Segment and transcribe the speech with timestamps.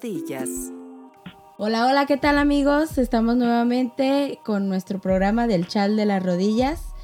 [0.00, 0.48] rodillas.
[1.56, 2.98] Hola, hola, ¿qué tal amigos?
[2.98, 6.94] Estamos nuevamente con nuestro programa del Chal de las Rodillas.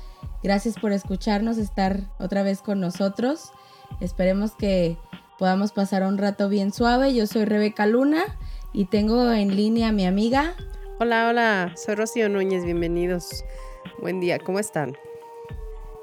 [0.43, 3.51] Gracias por escucharnos, estar otra vez con nosotros.
[4.01, 4.97] Esperemos que
[5.39, 7.15] podamos pasar un rato bien suave.
[7.15, 8.23] Yo soy Rebeca Luna
[8.73, 10.55] y tengo en línea a mi amiga.
[11.01, 13.45] Hola, hola, soy Rocío Núñez, bienvenidos.
[14.01, 14.97] Buen día, ¿cómo están?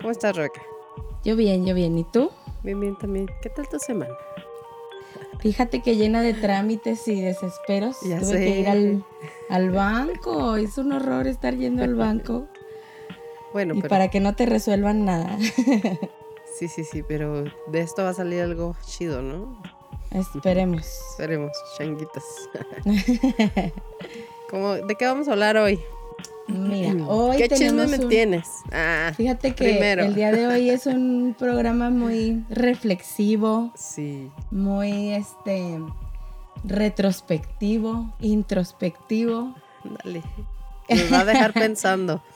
[0.01, 0.61] ¿Cómo estás, Rebeca?
[1.23, 1.97] Yo bien, yo bien.
[1.97, 2.31] ¿Y tú?
[2.63, 3.27] Bien, bien también.
[3.41, 4.13] ¿Qué tal tu semana?
[5.41, 7.97] Fíjate que llena de trámites y desesperos.
[8.01, 8.37] Ya Tuve sé.
[8.37, 9.03] que ir al,
[9.49, 10.55] al banco.
[10.55, 12.47] Es un horror estar yendo al banco.
[13.53, 15.37] Bueno, y pero para que no te resuelvan nada.
[16.57, 19.61] sí, sí, sí, pero de esto va a salir algo chido, ¿no?
[20.11, 20.85] Esperemos.
[21.11, 22.23] Esperemos, changuitas.
[24.49, 25.81] ¿Cómo, ¿De qué vamos a hablar hoy?
[26.59, 28.47] Mira, hoy ¿Qué chisme me un- tienes?
[28.71, 30.03] Ah, Fíjate que Primero.
[30.05, 34.29] el día de hoy es un programa muy reflexivo, sí.
[34.51, 35.79] muy este
[36.63, 39.55] retrospectivo, introspectivo.
[39.83, 40.21] Dale.
[40.89, 42.21] Nos va a dejar pensando.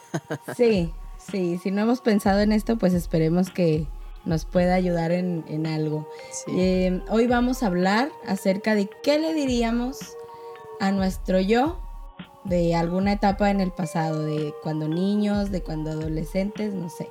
[0.56, 3.86] Sí, sí, si no hemos pensado en esto, pues esperemos que
[4.24, 6.08] nos pueda ayudar en, en algo.
[6.32, 6.54] Sí.
[6.58, 10.00] Eh, hoy vamos a hablar acerca de qué le diríamos
[10.80, 11.78] a nuestro yo
[12.46, 17.08] de alguna etapa en el pasado, de cuando niños, de cuando adolescentes, no sé.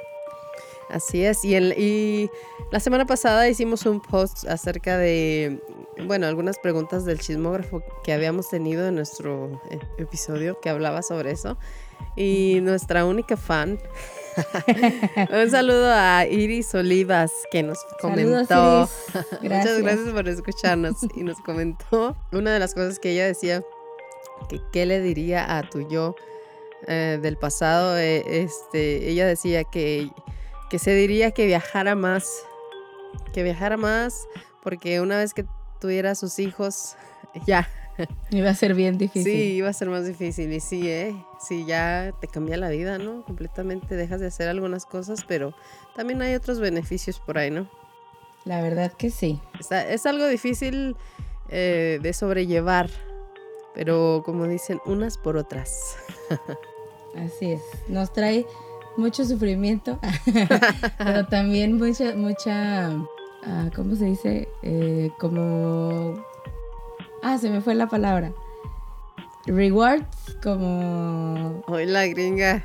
[0.88, 1.44] Así es.
[1.44, 2.30] Y, el, y
[2.70, 5.60] la semana pasada hicimos un post acerca de,
[6.06, 11.32] bueno, algunas preguntas del chismógrafo que habíamos tenido en nuestro eh, episodio que hablaba sobre
[11.32, 11.56] eso.
[12.16, 13.78] Y nuestra única fan,
[15.30, 18.44] un saludo a Iris Olivas que nos comentó.
[18.44, 19.14] Saludos, Iris.
[19.32, 19.82] Muchas Gracias.
[19.82, 20.96] gracias por escucharnos.
[21.16, 23.64] Y nos comentó una de las cosas que ella decía,
[24.48, 26.14] que qué le diría a tu yo
[26.86, 27.96] eh, del pasado.
[27.98, 30.10] eh, este, ella decía que,
[30.70, 32.28] que se diría que viajara más,
[33.32, 34.26] que viajara más,
[34.62, 35.44] porque una vez que
[35.80, 36.96] tuviera sus hijos,
[37.46, 37.68] ya,
[38.30, 39.22] Iba a ser bien difícil.
[39.32, 40.52] sí, iba a ser más difícil.
[40.52, 41.14] Y sí, ¿eh?
[41.38, 43.22] Sí, ya te cambia la vida, ¿no?
[43.24, 45.54] Completamente dejas de hacer algunas cosas, pero
[45.94, 47.70] también hay otros beneficios por ahí, ¿no?
[48.44, 49.40] La verdad que sí.
[49.60, 50.96] Está- es algo difícil
[51.50, 52.90] eh, de sobrellevar,
[53.74, 55.96] pero como dicen, unas por otras.
[57.16, 57.60] Así es.
[57.88, 58.46] Nos trae
[58.96, 59.98] mucho sufrimiento,
[60.98, 62.90] pero también mucha, mucha,
[63.44, 64.48] ah, ¿cómo se dice?
[64.62, 66.14] Eh, como,
[67.22, 68.32] ah, se me fue la palabra.
[69.46, 72.64] Rewards, como, Hoy la gringa,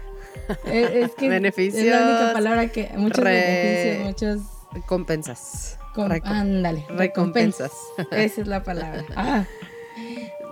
[0.65, 5.77] eh, es que es Beneficios, la única palabra que, muchos re- beneficios, muchos, compensas.
[5.93, 7.71] com- Recom- ándale, recompensas.
[8.11, 9.03] Esa es la palabra.
[9.15, 9.45] Ah,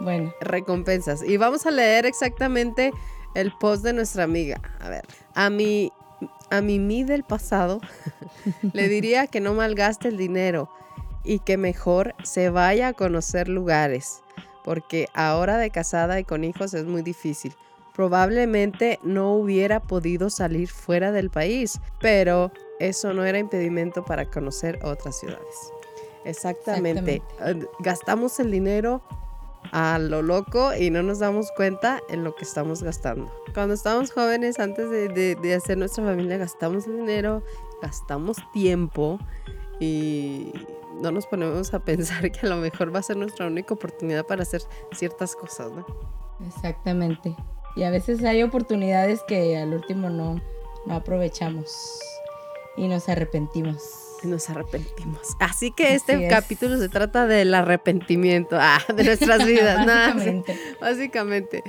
[0.02, 1.24] bueno, Recompensas.
[1.24, 2.92] Y vamos a leer exactamente
[3.34, 4.62] el post de nuestra amiga.
[4.80, 5.92] A ver, a mi,
[6.50, 7.80] a mi mí del pasado
[8.74, 10.70] le diría que no malgaste el dinero
[11.24, 14.22] y que mejor se vaya a conocer lugares,
[14.64, 17.54] porque ahora de casada y con hijos es muy difícil.
[17.96, 24.80] Probablemente no hubiera podido salir fuera del país, pero eso no era impedimento para conocer
[24.84, 25.74] otras ciudades.
[26.24, 27.22] Exactamente.
[27.42, 29.02] Eh, Gastamos el dinero
[29.72, 33.32] a lo loco y no nos damos cuenta en lo que estamos gastando.
[33.54, 37.44] Cuando estábamos jóvenes, antes de, de- hacer nuestra familia, gastamos dinero,
[37.82, 39.20] gastamos tiempo
[39.80, 40.52] y
[41.02, 44.26] no nos ponemos a pensar que a lo mejor va a ser nuestra única oportunidad
[44.26, 44.62] para hacer
[44.92, 45.86] ciertas cosas, ¿no?
[46.48, 47.36] exactamente.
[47.76, 50.42] Y a veces hay oportunidades que al último no,
[50.88, 52.00] no aprovechamos
[52.76, 53.82] y nos arrepentimos.
[54.24, 55.20] Nos arrepentimos.
[55.40, 56.30] Así que este es.
[56.30, 60.60] capítulo se trata del arrepentimiento ah, de nuestras vidas, nada, Básicamente.
[60.82, 61.64] básicamente.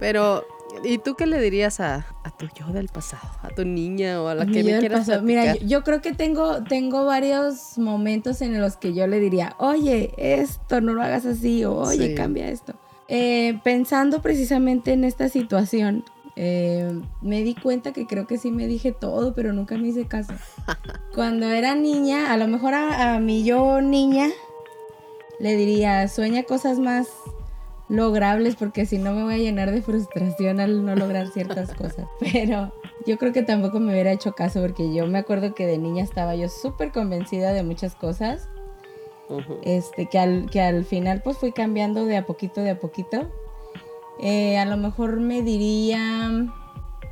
[0.00, 0.44] Pero,
[0.82, 3.28] ¿y tú qué le dirías a, a tu yo del pasado?
[3.42, 5.22] ¿A tu niña o a la que yo me quieras.
[5.22, 9.54] Mira, yo, yo creo que tengo, tengo varios momentos en los que yo le diría,
[9.58, 12.14] oye, esto no lo hagas así, o oye, Sí.
[12.16, 12.74] cambia esto.
[13.08, 16.04] Eh, pensando precisamente en esta situación,
[16.36, 20.06] eh, me di cuenta que creo que sí me dije todo, pero nunca me hice
[20.06, 20.32] caso.
[21.14, 24.28] Cuando era niña, a lo mejor a, a mi yo niña,
[25.38, 27.08] le diría, sueña cosas más
[27.92, 32.06] logrables porque si no me voy a llenar de frustración al no lograr ciertas cosas.
[32.20, 32.72] Pero
[33.06, 36.02] yo creo que tampoco me hubiera hecho caso porque yo me acuerdo que de niña
[36.02, 38.48] estaba yo súper convencida de muchas cosas,
[39.62, 43.30] este, que, al, que al final pues fui cambiando de a poquito, de a poquito.
[44.22, 46.30] Eh, a lo mejor me diría,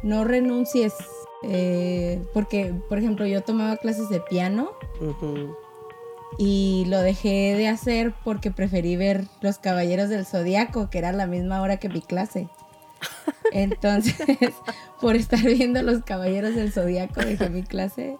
[0.02, 0.94] no renuncies,
[1.42, 4.70] eh, porque por ejemplo yo tomaba clases de piano
[6.38, 11.26] y lo dejé de hacer porque preferí ver Los Caballeros del Zodiaco, que era la
[11.26, 12.48] misma hora que mi clase.
[13.52, 14.14] Entonces,
[15.00, 18.16] por estar viendo Los Caballeros del Zodiaco, dejé mi clase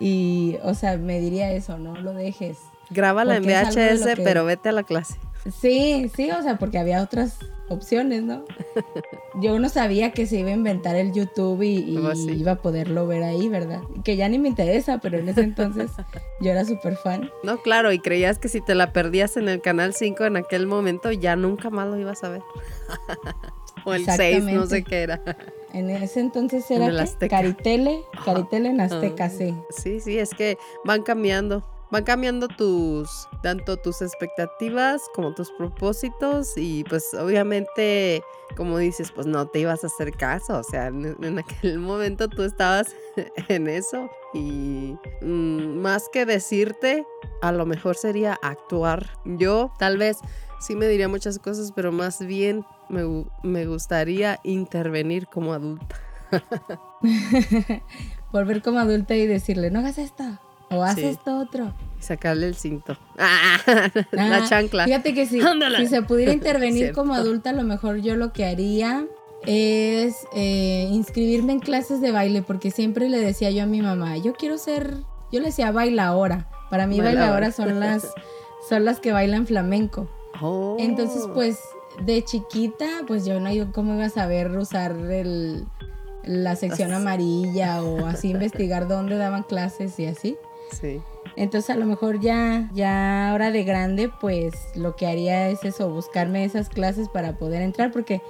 [0.00, 2.58] y, o sea, me diría eso, no lo dejes.
[2.90, 5.18] Grábala en VHS, que- pero vete a la clase.
[5.50, 8.44] Sí, sí, o sea, porque había otras opciones, ¿no?
[9.40, 12.30] Yo no sabía que se iba a inventar el YouTube y, Oh, sí.
[12.32, 13.80] iba a poderlo ver ahí, ¿verdad?
[14.04, 15.90] Que ya ni me interesa, pero en ese entonces
[16.40, 17.30] yo era súper fan.
[17.42, 20.66] No, claro, y creías que si te la perdías en el canal 5 en aquel
[20.66, 22.42] momento, ya nunca más lo ibas a ver.
[23.84, 25.20] o el 6, no sé qué era.
[25.72, 27.02] En ese entonces En era.
[27.02, 27.36] Azteca.
[27.38, 29.54] Caritele, Caritele en Azteca, Ah, sí.
[29.70, 31.64] Sí, sí, es que van cambiando.
[31.92, 38.22] Van cambiando tus, tanto tus expectativas como tus propósitos y pues obviamente,
[38.56, 42.44] como dices, pues no te ibas a hacer caso, o sea, en, aquel momento tú
[42.44, 42.86] estabas
[43.48, 47.04] en eso y mm, más que decirte,
[47.42, 49.10] a lo mejor sería actuar.
[49.26, 50.16] Yo tal vez
[50.60, 56.00] sí me diría muchas cosas, pero más bien me, me gustaría intervenir como adulta.
[58.32, 60.24] Volver como adulta y decirle, no hagas esto,
[60.74, 61.04] o haz Sí.
[61.04, 61.72] esto otro.
[61.98, 62.96] Y sacarle el cinto.
[63.18, 63.58] ¡Ah!
[64.10, 64.84] La Ah, chancla.
[64.84, 68.44] Fíjate que si, si se pudiera intervenir como adulta, a lo mejor yo lo que
[68.44, 69.06] haría
[69.46, 74.16] es eh, inscribirme en clases de baile, porque siempre le decía yo a mi mamá,
[74.16, 74.94] yo quiero ser,
[75.32, 76.48] yo le decía bailaora.
[76.70, 77.20] Para mí Bailaora.
[77.32, 78.08] bailaora son las,
[78.68, 80.08] son las que bailan flamenco.
[80.40, 80.76] Oh.
[80.78, 81.58] Entonces, pues,
[82.06, 85.66] de chiquita, pues yo no yo cómo iba a saber usar el,
[86.24, 90.36] la sección amarilla o así investigar dónde daban clases y así.
[90.80, 91.00] Sí.
[91.36, 95.88] Entonces a lo mejor ya, ya ahora de grande, pues lo que haría es eso,
[95.90, 98.20] buscarme esas clases para poder entrar, porque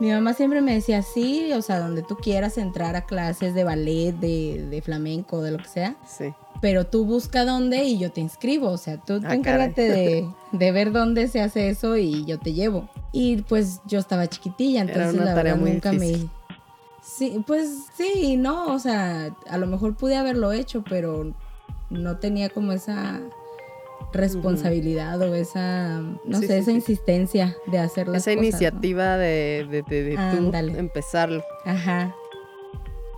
[0.00, 3.64] mi mamá siempre me decía, sí, o sea, donde tú quieras entrar a clases de
[3.64, 6.32] ballet, de, de flamenco, de lo que sea, Sí.
[6.62, 10.72] pero tú busca dónde y yo te inscribo, o sea, tú, Ah, encárgate de, de
[10.72, 12.88] ver dónde se hace eso y yo te llevo.
[13.12, 16.24] Y pues yo estaba chiquitilla, Era entonces una la tarea verdad muy nunca difícil.
[16.24, 16.46] me...
[17.02, 21.32] Sí, pues sí, no, o sea, a lo mejor pude haberlo hecho, pero
[21.90, 23.20] no tenía como esa
[24.12, 26.76] responsabilidad o esa, no Sí, sé, sí, esa sí.
[26.76, 28.42] insistencia de hacer las Esa cosas, ¿no?
[28.48, 31.42] iniciativa de, de, de- de tú empezarlo.
[31.64, 32.14] Ajá.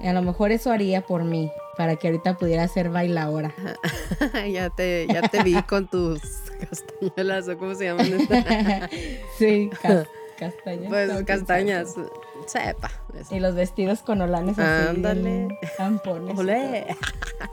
[0.00, 3.53] A lo mejor eso haría por mí, para que ahorita pudiera ser bailaora.
[4.53, 6.20] ya, te, ya te vi con tus
[6.70, 8.06] castañuelas o cómo se llaman.
[8.06, 8.44] estas?
[9.38, 9.70] sí,
[10.38, 10.88] castañas.
[10.88, 11.94] pues castañas.
[12.49, 12.67] Sabe.
[12.75, 12.91] Sepa.
[13.19, 13.35] eso.
[13.35, 14.89] Y los vestidos con olanes así.
[14.89, 15.49] Ándale.
[15.77, 16.39] Tampones.
[16.39, 16.87] Olé.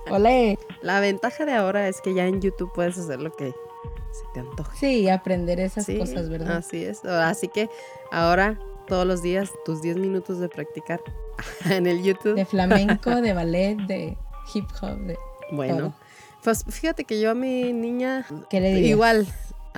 [0.10, 0.58] Olé.
[0.82, 3.52] La ventaja de ahora es que ya en YouTube puedes hacer lo que
[4.12, 4.78] se te antoje.
[4.78, 6.58] Sí, aprender esas Sí, cosas, ¿verdad?
[6.58, 7.04] Así es.
[7.06, 7.70] Así que
[8.12, 8.58] ahora,
[8.88, 11.02] todos los días, tus 10 minutos de practicar
[11.70, 12.36] en el YouTube.
[12.36, 14.18] De flamenco, de ballet, de
[14.54, 15.18] hip hop, de
[15.52, 15.94] Bueno, todo.
[16.44, 18.92] pues fíjate que yo a mi niña ¿Qué le dirías?
[18.92, 19.28] igual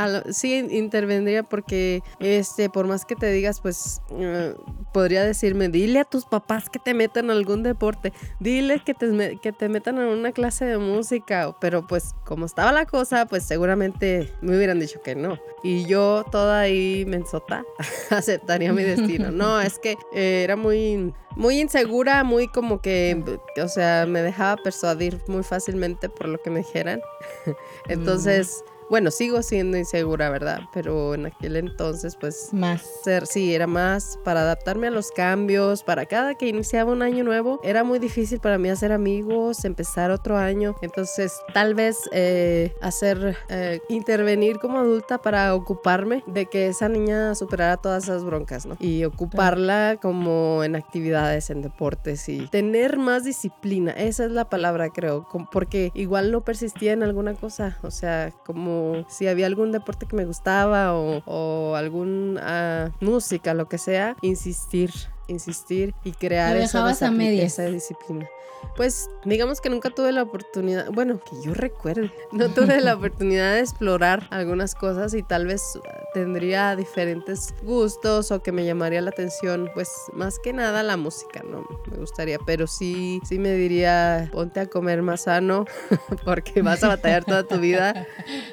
[0.06, 4.54] lo- sí intervendría porque este por más que te digas pues eh,
[4.94, 9.40] podría decirme dile a tus papás que te metan a algún deporte dile que te,
[9.42, 13.44] que te metan a una clase de música pero pues como estaba la cosa pues
[13.44, 15.40] seguramente me hubieran dicho que no.
[15.64, 17.64] Y yo toda ahí mensota
[18.12, 19.32] aceptaría mi destino.
[19.32, 23.24] No es que eh, era muy muy insegura muy como que
[23.64, 27.02] o sea me dejaba persuadir muy fácilmente por lo que me dijeran.
[27.88, 30.62] Entonces bueno, sigo siendo insegura, ¿verdad?
[30.74, 32.82] Pero en aquel entonces, pues, Más.
[33.04, 37.24] ser, sí, era más para adaptarme a los cambios, para cada que iniciaba un año
[37.24, 40.76] nuevo, era muy difícil para mí hacer amigos, empezar otro año.
[40.82, 47.36] Entonces, tal vez eh, hacer, eh, intervenir como adulta para ocuparme de que esa niña
[47.36, 48.78] superara todas esas broncas, ¿no?
[48.80, 53.92] Y ocuparla como en actividades, en deportes y tener más disciplina.
[53.92, 58.77] Esa es la palabra, creo, porque igual no persistía en alguna cosa, o sea, como
[59.08, 64.16] si había algún deporte que me gustaba o, o algún ah, música, lo que sea,
[64.22, 64.92] insistir,
[65.28, 67.54] insistir y crear esa, dejabas a disapli- medias.
[67.54, 68.28] esa disciplina.
[68.76, 73.54] Pues digamos que nunca tuve la oportunidad, bueno, que yo recuerde, no tuve la oportunidad
[73.54, 79.02] de explorar algunas cosas y tal vez ah, tendría diferentes gustos o que me llamaría
[79.02, 83.54] la atención, pues más que nada la música, no me gustaría, pero sí, sí me
[83.54, 85.66] diría, ponte a comer más sano
[86.26, 88.06] porque vas a batallar toda tu vida,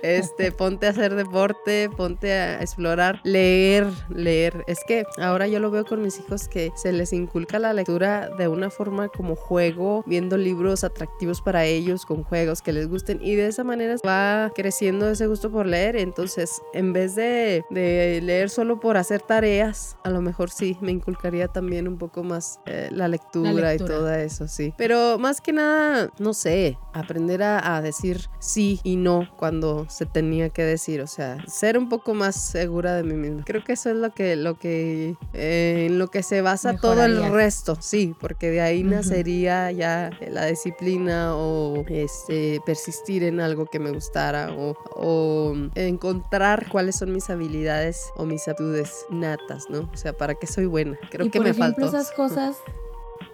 [0.03, 4.65] este, ponte a hacer deporte, ponte a explorar, leer, leer.
[4.67, 8.31] Es que ahora yo lo veo con mis hijos que se les inculca la lectura
[8.37, 13.21] de una forma como juego, viendo libros atractivos para ellos, con juegos que les gusten
[13.23, 15.97] y de esa manera va creciendo ese gusto por leer.
[15.97, 20.91] Entonces, en vez de, de leer solo por hacer tareas, a lo mejor sí me
[20.91, 23.95] inculcaría también un poco más eh, la, lectura y lectura.
[23.95, 24.73] todo eso, sí.
[24.79, 30.07] Pero más que nada, no sé, aprender a, a decir sí y no cuando se
[30.07, 33.43] tenía que decir, o sea, ser un poco más segura de mí misma.
[33.45, 36.81] Creo que eso es lo que, lo que, eh, en lo que se basa pasa
[36.81, 43.41] todo el resto, sí, porque de ahí nacería ya la disciplina o este, persistir en
[43.41, 49.69] algo que me gustara o, o, encontrar cuáles son mis habilidades o mis aptitudes natas,
[49.69, 49.91] ¿no?
[49.93, 50.99] O sea, para qué soy buena.
[51.11, 51.97] Creo que por me ejemplo, faltó.
[51.97, 52.57] esas cosas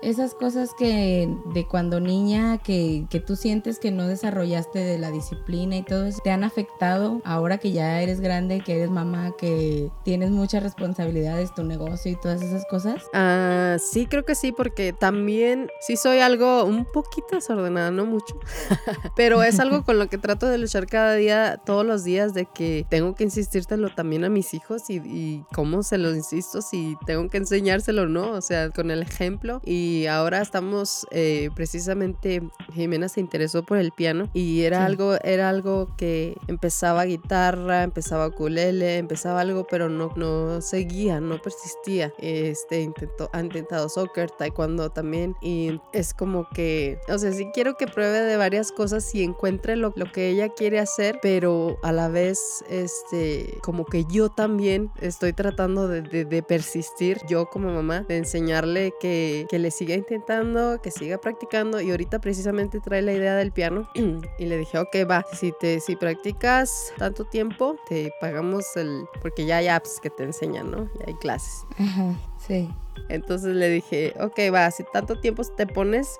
[0.02, 5.11] esas cosas que de cuando niña que, que, tú sientes que no desarrollaste de la
[5.11, 9.33] disciplina y todo eso, te han afectado ahora que ya eres grande, que eres mamá,
[9.38, 13.02] que tienes muchas responsabilidades, tu negocio y todas esas cosas?
[13.12, 18.38] Ah, sí, creo que sí, porque también sí soy algo un poquito desordenada, no mucho,
[19.16, 22.47] pero es algo con lo que trato de luchar cada día, todos los días, de
[22.47, 27.28] que tengo que insistírtelo también a mis hijos y, cómo se lo insisto, si tengo
[27.28, 32.42] que enseñárselo o no, o sea, con el ejemplo y y ahora estamos eh, precisamente
[32.73, 34.85] Jimena se interesó por el piano y era sí.
[34.85, 41.40] algo era algo que empezaba guitarra empezaba ukulele empezaba algo pero no no seguía no
[41.42, 47.49] persistía este intentó ha intentado soccer taekwondo también y es como que o sea sí
[47.52, 51.78] quiero que pruebe de varias cosas y encuentre lo, lo que ella quiere hacer pero
[51.82, 57.47] a la vez este como que yo también estoy tratando de, de, de persistir yo
[57.47, 63.00] como mamá de enseñarle que, que siga intentando, que siga practicando y ahorita precisamente trae
[63.00, 63.88] la idea del piano
[64.38, 69.46] y le dije, ok, va, si, te, si practicas tanto tiempo, te pagamos el, porque
[69.46, 70.90] ya hay apps que te enseñan, ¿no?
[70.99, 71.64] Ya hay clases.
[71.78, 72.14] Ajá,
[72.46, 72.68] sí.
[73.08, 76.18] Entonces le dije, ok, va, si tanto tiempo te pones,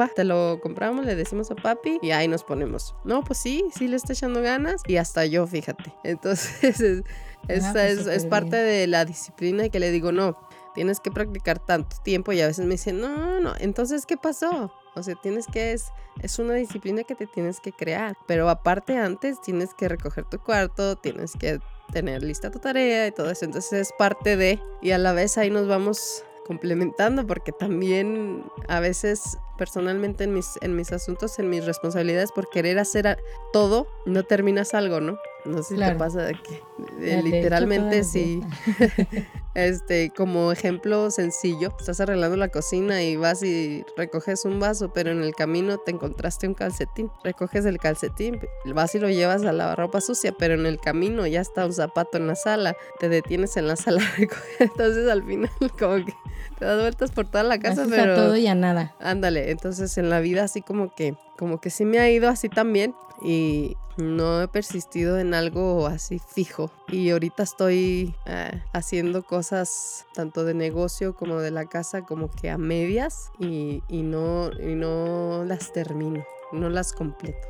[0.00, 2.94] va, te lo compramos, le decimos a papi y ahí nos ponemos.
[3.04, 5.92] No, pues sí, sí le está echando ganas y hasta yo, fíjate.
[6.02, 7.02] Entonces, es,
[7.48, 10.38] esa ah, pues es, es parte de la disciplina que le digo, no,
[10.76, 14.70] tienes que practicar tanto tiempo y a veces me dicen, no, no, entonces, ¿qué pasó?
[14.94, 15.86] O sea, tienes que, es,
[16.20, 18.16] es una disciplina que te tienes que crear.
[18.26, 21.60] Pero aparte antes tienes que recoger tu cuarto, tienes que
[21.92, 23.46] tener lista tu tarea y todo eso.
[23.46, 28.80] Entonces es parte de, y a la vez ahí nos vamos complementando porque también a
[28.80, 33.18] veces personalmente en mis, en mis asuntos, en mis responsabilidades por querer hacer
[33.52, 35.18] todo, no terminas algo, ¿no?
[35.46, 35.94] No sé si claro.
[35.94, 36.62] te pasa de que
[36.98, 38.42] de, literalmente sí.
[39.54, 45.10] este, como ejemplo sencillo, estás arreglando la cocina y vas y recoges un vaso, pero
[45.10, 47.10] en el camino te encontraste un calcetín.
[47.24, 48.40] Recoges el calcetín,
[48.74, 51.72] vas y lo llevas a la ropa sucia, pero en el camino ya está un
[51.72, 54.02] zapato en la sala, te detienes en la sala,
[54.58, 56.14] entonces al final como que
[56.58, 58.94] te das vueltas por toda la casa, Haces pero a todo y a nada.
[59.00, 62.48] Ándale, entonces en la vida así como que como que sí me ha ido así
[62.48, 70.04] también y no he persistido en algo así fijo y ahorita estoy eh, haciendo cosas
[70.12, 74.74] tanto de negocio como de la casa como que a medias y, y, no, y
[74.74, 77.48] no las termino, no las completo.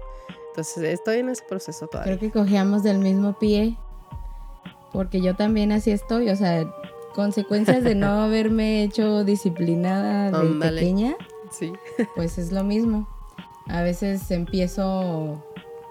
[0.50, 2.16] Entonces estoy en ese proceso todavía.
[2.16, 3.76] Creo que cogíamos del mismo pie
[4.92, 6.66] porque yo también así estoy, o sea,
[7.14, 10.80] consecuencias de no haberme hecho disciplinada de Andale.
[10.80, 11.16] pequeña.
[11.50, 11.72] Sí.
[12.14, 13.06] Pues es lo mismo.
[13.68, 15.44] A veces empiezo,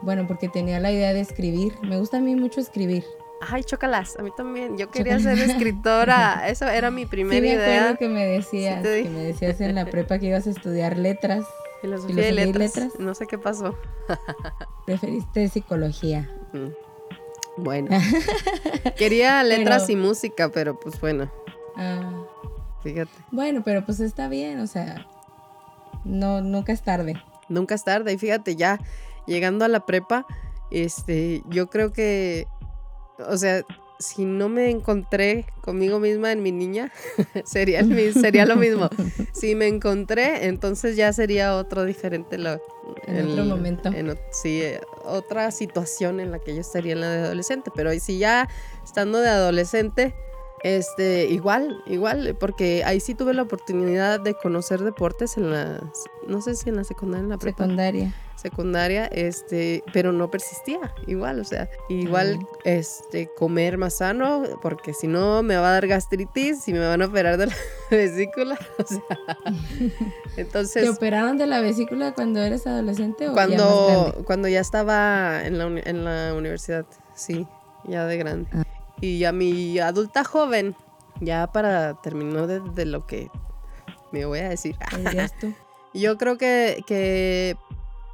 [0.06, 1.74] bueno, porque tenía la idea de escribir.
[1.82, 3.04] Me gusta a mí mucho escribir.
[3.42, 4.78] Ay, chocalas, a mí también.
[4.78, 6.44] Yo quería ser escritora.
[6.48, 7.80] Esa era mi primera sí, me idea.
[7.82, 10.98] acuerdo que me decías, sí que me decías en la prepa que ibas a estudiar
[10.98, 11.44] letras.
[11.82, 12.76] Filosofía, Filosofía y letras.
[12.76, 13.00] letras.
[13.00, 13.76] No sé qué pasó.
[14.86, 16.30] Preferiste psicología.
[16.54, 17.64] Mm.
[17.64, 17.90] Bueno.
[18.98, 20.00] Quería letras pero...
[20.00, 21.32] y música, pero pues bueno.
[21.76, 22.12] Ah.
[22.84, 23.12] Fíjate.
[23.32, 25.08] Bueno, pero pues está bien, o sea,
[26.04, 27.16] no, nunca es tarde.
[27.50, 28.14] Nunca es tarde.
[28.14, 28.80] Y fíjate, ya
[29.28, 30.26] llegando a la prepa,
[30.72, 32.48] este, yo creo que,
[33.20, 33.64] o sea,
[34.00, 36.92] si no me encontré conmigo misma en mi niña,
[37.46, 38.90] sería, el, sería lo mismo.
[39.34, 42.38] Si me encontré, entonces ya sería otro diferente.
[42.38, 42.62] Lo,
[43.06, 43.90] en el, otro momento.
[43.90, 44.62] En, sí,
[45.04, 47.70] otra situación en la que yo estaría en la de adolescente.
[47.76, 48.48] Pero si ya
[48.84, 50.16] estando de adolescente,
[50.66, 55.80] este, igual, igual, porque ahí sí tuve la oportunidad de conocer deportes en la,
[56.28, 57.66] no sé si en la secundaria, en la prepa.
[57.66, 58.16] Secundaria.
[58.36, 65.06] Secundaria, este, pero no persistía, igual, o sea, igual, este, comer más sano, porque si
[65.06, 67.56] no me va a dar gastritis y me van a operar de la
[67.92, 69.38] vesícula, o sea,
[70.36, 70.82] entonces.
[70.82, 75.60] ¿Te operaron de la vesícula cuando eres adolescente o cuando, ya cuando ya estaba en
[75.60, 77.46] la, en la universidad, sí,
[77.84, 78.50] ya de grande.
[78.52, 78.75] Ah.
[79.02, 80.76] Y a mi adulta joven,
[81.22, 83.30] ya para terminar de, de lo que
[84.12, 84.76] me voy a decir.
[85.40, 85.54] tú?
[85.94, 87.58] Yo creo que, que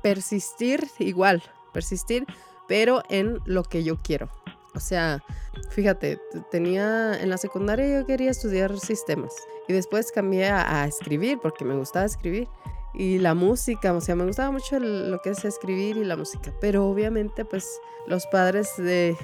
[0.04, 2.26] persistir igual, persistir,
[2.68, 4.30] pero en lo que yo quiero.
[4.76, 5.24] O sea,
[5.72, 6.20] fíjate,
[6.52, 9.34] tenía en la secundaria yo quería estudiar sistemas
[9.68, 12.48] y después cambié a, a escribir porque me gustaba escribir
[12.94, 16.18] y la música, o sea, me gustaba mucho el, lo que es escribir y la
[16.18, 17.68] música, pero obviamente pues
[18.08, 19.18] los padres de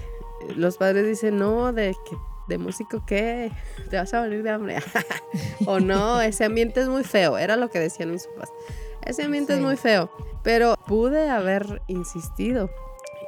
[0.55, 2.17] los padres dicen, "No, de que
[2.47, 3.51] de músico qué,
[3.89, 4.77] te vas a morir de hambre.
[5.65, 8.51] o no, ese ambiente es muy feo, era lo que decían mis papás.
[9.05, 10.09] Ese ambiente es muy feo,
[10.43, 12.69] pero pude haber insistido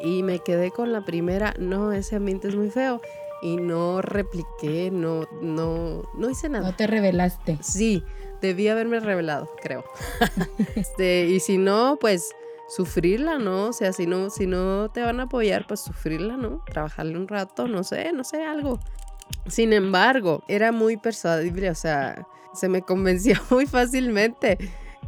[0.01, 3.01] y me quedé con la primera, no, ese ambiente es muy feo
[3.41, 6.71] y no repliqué, no, no, no hice nada.
[6.71, 7.57] No te revelaste.
[7.61, 8.03] Sí,
[8.41, 9.85] debí haberme revelado, creo.
[10.75, 12.35] este, y si no, pues
[12.69, 13.65] sufrirla, ¿no?
[13.65, 16.63] O sea, si no, si no te van a apoyar, pues sufrirla, ¿no?
[16.65, 18.79] Trabajarle un rato, no sé, no sé, algo.
[19.47, 24.57] Sin embargo, era muy persuadible, o sea, se me convencía muy fácilmente.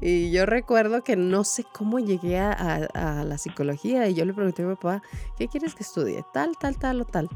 [0.02, 4.34] Y yo recuerdo que no sé cómo llegué a, a, la psicología y yo le
[4.34, 5.04] pregunté a mi papá,
[5.38, 6.26] ¿qué quieres que estudie?
[6.34, 7.30] Tal, tal, tal o tal.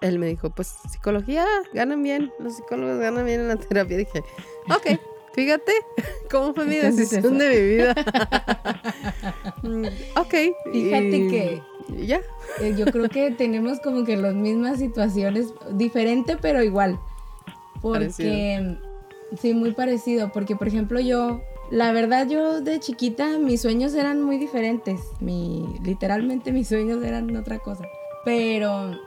[0.00, 3.94] Él me dijo, pues psicología, ganan bien, los psicólogos ganan bien en la terapia.
[3.94, 4.24] Y dije,
[4.68, 4.98] ok,
[5.38, 5.72] Fíjate
[6.32, 7.94] cómo fue mi decisión de mi vida.
[9.62, 9.86] Mm,
[10.16, 10.34] ok.
[10.72, 11.62] Fíjate que.
[12.06, 12.20] Ya.
[12.60, 16.98] Eh, yo creo que tenemos como que las mismas situaciones, diferente pero igual.
[17.82, 18.76] Porque.
[19.40, 20.32] Sí, muy parecido.
[20.32, 21.40] Porque, por ejemplo, yo.
[21.70, 25.00] La verdad, yo de chiquita, mis sueños eran muy diferentes.
[25.20, 27.84] Mi, literalmente, mis sueños eran otra cosa.
[28.24, 28.98] Pero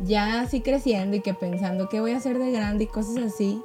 [0.00, 3.62] ya así creciendo y que pensando qué voy a hacer de grande y cosas así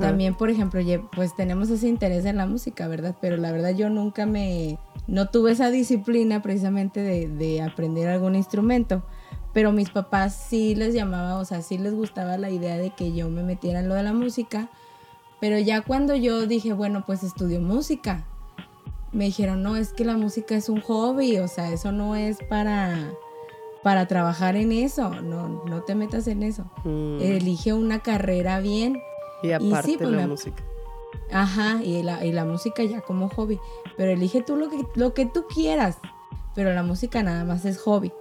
[0.00, 0.80] también, por ejemplo,
[1.14, 3.16] pues tenemos ese interés en la música, ¿verdad?
[3.20, 9.02] Pero la verdad yo nunca me, no tuve esa disciplina precisamente de, aprender algún instrumento.
[9.54, 13.12] Pero mis papás sí les llamaba, o sea, sí les gustaba la idea de que
[13.12, 14.68] yo me metiera en lo de la música.
[15.40, 18.26] Pero ya cuando yo dije, bueno, pues estudio música,
[19.12, 22.38] me dijeron, no, es que la música es un hobby, o sea, eso no es
[22.48, 23.10] para,
[23.82, 26.70] para trabajar en eso, no, no te metas en eso.
[26.84, 27.20] Mm.
[27.22, 29.00] Elige una carrera bien.
[29.42, 30.62] Y aparte pues, la música.
[31.30, 33.60] Ajá, y la, y la música ya como hobby.
[33.96, 35.98] Pero elige tú lo que, lo que tú quieras.
[36.54, 38.12] Pero la música nada más es hobby.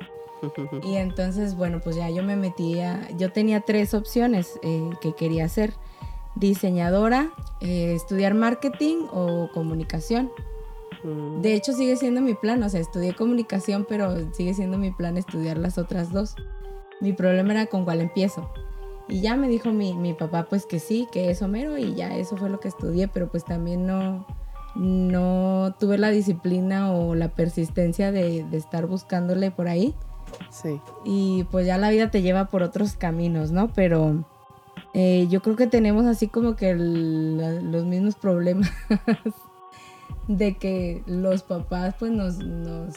[0.84, 5.46] y entonces, bueno, pues ya yo me metía, yo tenía tres opciones eh, que quería
[5.46, 5.74] hacer.
[6.36, 7.32] Diseñadora,
[7.62, 10.32] eh, estudiar marketing o comunicación.
[11.04, 11.42] Mm.
[11.42, 15.18] De hecho, sigue siendo mi plan, o sea, estudié comunicación, pero sigue siendo mi plan
[15.18, 16.36] estudiar las otras dos.
[17.02, 18.52] Mi problema era con cuál empiezo.
[19.10, 22.16] Y ya me dijo mi, mi papá pues que sí, que es Homero y ya
[22.18, 24.26] eso fue lo que estudié, pero pues también no,
[24.76, 29.96] no tuve la disciplina o la persistencia de, estar buscándole por ahí.
[30.50, 30.82] Sí.
[31.06, 33.70] Y pues ya la vida te lleva por otros caminos, ¿no?
[33.74, 34.26] Pero
[34.94, 38.70] eh, yo creo que tenemos así como que los mismos problemas
[40.28, 42.96] de que los papás pues nos, nos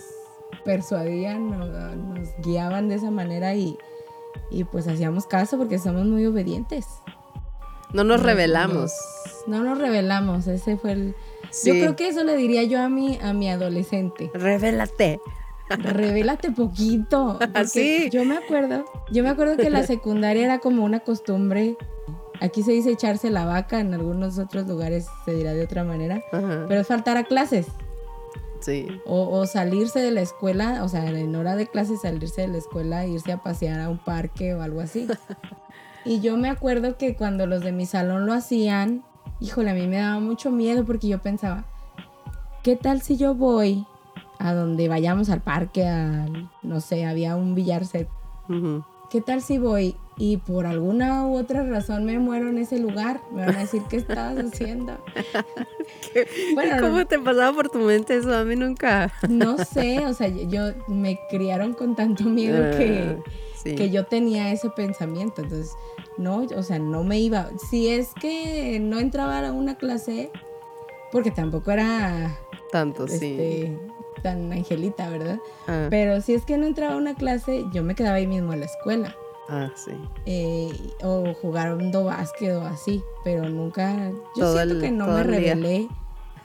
[0.64, 3.78] persuadían, nos, nos guiaban de esa manera y
[4.50, 6.86] y pues hacíamos caso porque somos muy obedientes.
[7.92, 8.92] No nos revelamos.
[9.46, 11.14] no nos revelamos, ese fue el...
[11.64, 14.30] Yo creo que eso le diría yo a mi, a mi adolescente.
[14.34, 15.20] Revélate.
[15.68, 17.38] Revélate poquito.
[17.54, 18.08] Así.
[18.10, 21.76] Yo me acuerdo, yo me acuerdo que la secundaria era como una costumbre.
[22.40, 26.22] Aquí se dice echarse la vaca, en algunos otros lugares se dirá de otra manera.
[26.30, 27.66] Pero es faltar a clases.
[29.06, 33.04] O, salirse de la escuela, o sea, en hora de clase salirse de la escuela,
[33.04, 35.06] e irse a pasear a un parque o algo así.
[36.04, 39.04] y yo me acuerdo que cuando los de mi salón lo hacían,
[39.40, 41.64] híjole, a mí me daba mucho miedo porque yo pensaba,
[42.62, 43.86] ¿qué tal si yo voy
[44.38, 46.26] a donde vayamos al parque, a,
[46.62, 48.08] no sé, había un billar set?
[49.10, 53.22] ¿Qué tal si voy y por alguna u otra razón me muero en ese lugar,
[53.32, 54.98] me van a decir qué estabas haciendo.
[56.54, 58.36] bueno, ¿Cómo te pasaba por tu mente eso?
[58.36, 59.10] A mí nunca.
[59.30, 63.30] no sé, o sea, yo me criaron con tanto miedo que, ah,
[63.64, 65.40] que yo tenía ese pensamiento.
[65.40, 65.72] Entonces,
[66.18, 67.48] no, o sea, no me iba.
[67.70, 70.30] Si es que no entraba a una clase,
[71.12, 72.38] porque tampoco era
[72.70, 73.14] tanto, sí.
[73.14, 73.78] Este,
[74.22, 75.38] tan angelita, ¿verdad?
[75.66, 75.86] Ah.
[75.88, 78.60] Pero si es que no entraba a una clase, yo me quedaba ahí mismo en
[78.60, 79.16] la escuela.
[79.50, 79.90] Ah, sí.
[80.26, 80.70] Eh,
[81.02, 84.12] o jugando básquet o así, pero nunca.
[84.36, 85.88] Yo siento que no me revelé.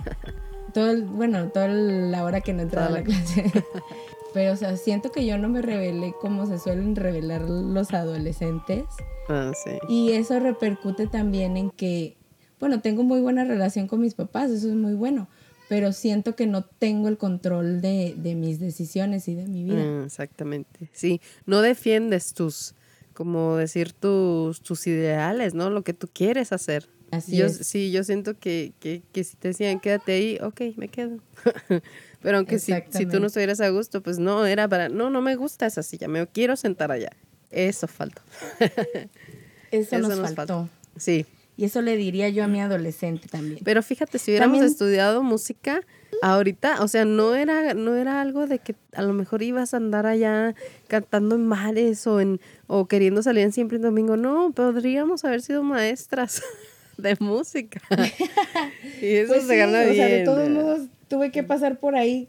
[0.73, 3.51] todo el, bueno, toda la hora que no entraba a la clase.
[4.33, 8.85] pero, o sea, siento que yo no me revelé como se suelen revelar los adolescentes.
[9.29, 9.77] Ah, sí.
[9.87, 12.17] Y eso repercute también en que,
[12.59, 15.27] bueno, tengo muy buena relación con mis papás, eso es muy bueno
[15.67, 19.81] pero siento que no tengo el control de, de mis decisiones y de mi vida.
[19.81, 22.75] Ah, exactamente, sí, no defiendes tus,
[23.15, 25.71] como decir tus, tus ideales, ¿no?
[25.71, 26.89] Lo que tú quieres hacer.
[27.11, 27.57] Así yo, es.
[27.57, 31.17] Sí, yo siento que, que, que, si te decían quédate ahí, ok, me quedo.
[32.21, 35.21] Pero aunque si, si tú no estuvieras a gusto, pues no, era para, no, no
[35.21, 37.11] me gusta esa silla, me quiero sentar allá.
[37.49, 38.21] Eso faltó.
[39.71, 40.69] Eso, nos, faltó.
[40.97, 41.25] Sí.
[41.57, 43.59] Y eso le diría yo a mi adolescente también.
[43.63, 45.81] Pero fíjate, si hubiéramos estudiado música,
[46.21, 49.77] ahorita, o sea, no era, no era algo de que a lo mejor ibas a
[49.77, 50.53] andar allá
[50.87, 54.17] cantando en mares o en, o queriendo salir en siempre en domingo.
[54.17, 56.43] No, podríamos haber sido maestras
[56.97, 57.81] de música.
[59.01, 59.91] y eso pues se gana bien.
[59.91, 62.27] O sea, de todos modos tuve que pasar por ahí.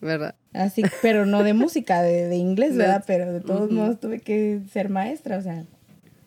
[0.00, 0.34] ¿Verdad?
[0.52, 3.04] Así, pero no de música, de, inglés, ¿verdad?
[3.06, 5.64] Pero de todos modos tuve que ser maestra, o sea,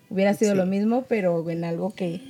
[0.10, 2.22] hubiera sido lo mismo, pero en algo que,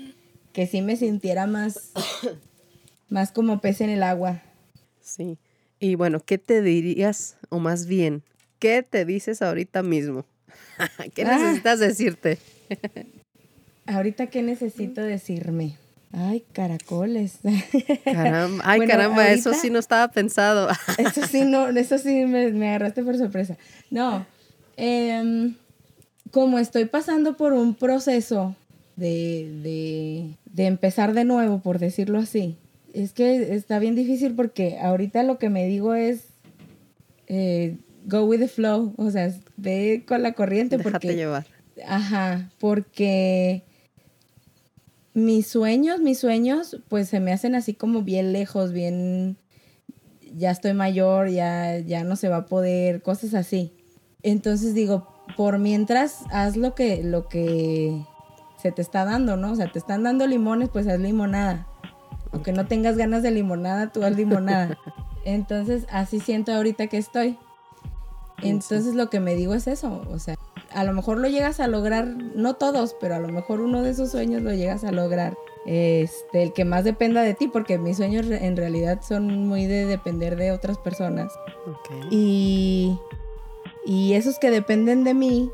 [0.54, 1.92] que sí me sintiera más,
[3.10, 4.42] más como pez en el agua.
[5.02, 5.38] Sí.
[5.80, 8.24] Y bueno, ¿qué te dirías, o más bien,
[8.60, 10.26] qué te dices ahorita mismo?
[11.14, 11.38] ¿Qué ah.
[11.38, 12.40] necesitas decirte?
[13.86, 15.78] ahorita, ¿qué necesito decirme?
[16.14, 17.40] Ay, caracoles.
[18.04, 20.70] Caramba, ay, caramba, eso sí no estaba pensado.
[20.98, 23.58] eso sí, no, eso sí me, agarraste por sorpresa.
[23.92, 24.26] No,
[24.78, 25.56] em,
[26.38, 28.56] como estoy pasando por un proceso
[28.96, 32.58] de, de, empezar de nuevo, por decirlo así,
[32.94, 36.26] es que está bien difícil porque ahorita lo que me digo es
[37.26, 40.78] eh, go with the flow, o sea, ve con la corriente.
[40.78, 41.48] Déjate porque, llevar.
[41.88, 43.64] Ajá, porque
[45.16, 49.38] mis sueños, mis sueños, pues se me hacen así como bien lejos, bien,
[50.36, 53.74] ya estoy mayor, ya, ya no se va a poder, cosas así.
[54.22, 58.06] Entonces digo, por mientras haz lo que, lo que
[58.58, 59.52] se te está dando, ¿no?
[59.52, 61.68] O sea, te están dando limones, pues haz limonada.
[62.32, 64.78] Aunque no tengas ganas de limonada, tú haz limonada.
[65.26, 67.38] Entonces, así siento ahorita que estoy.
[68.42, 70.36] Entonces, lo que me digo es eso, o sea,
[70.72, 73.90] a lo mejor lo llegas a lograr, no todos, pero a lo mejor uno de
[73.90, 75.36] esos sueños lo llegas a lograr.
[75.66, 79.86] Este, el que más dependa de ti, porque mis sueños en realidad son muy de
[79.86, 81.34] depender de otras personas.
[82.10, 82.98] Y,
[83.88, 85.50] y esos que dependen de mí,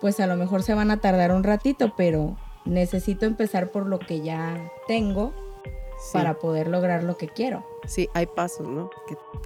[0.00, 3.98] pues a lo mejor se van a tardar un ratito, pero necesito empezar por lo
[3.98, 5.34] que ya tengo
[6.14, 7.66] para poder lograr lo que quiero.
[7.86, 8.88] Sí, hay pasos, ¿no?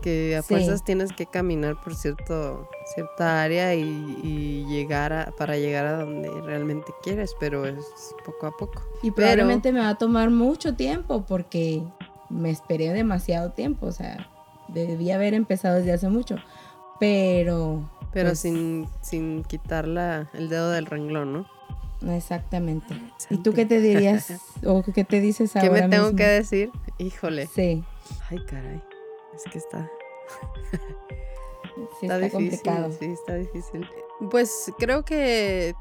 [0.03, 5.87] Que, a fuerzas tienes que caminar por cierto, cierta área y, llegar a, para llegar
[5.87, 7.85] a donde realmente quieres, pero es
[8.25, 8.83] poco a poco.
[9.03, 11.83] Y probablemente me va a tomar mucho tiempo porque
[12.29, 14.31] me esperé demasiado tiempo, o sea,
[14.69, 16.37] debía haber empezado desde hace mucho,
[17.01, 17.83] pero...
[18.12, 21.46] Pero pues sin, sin quitar el dedo del renglón, ¿no?
[22.14, 22.94] Exactamente.
[23.31, 24.33] ¿Y tú qué te dirías
[24.64, 25.68] o qué te dices ahora?
[25.68, 26.70] ¿Qué me tengo que decir?
[26.98, 27.46] Híjole.
[27.46, 27.85] Sí.
[28.29, 28.83] Ay, caray.
[29.35, 29.90] Es que está.
[32.01, 32.92] sí, está, difícil, complicado.
[32.98, 33.88] Sí, está difícil.
[34.31, 35.75] Pues creo que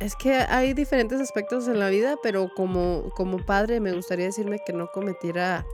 [0.00, 4.60] es que hay diferentes aspectos en la vida, pero como, como padre me gustaría decirme
[4.64, 5.66] que no cometiera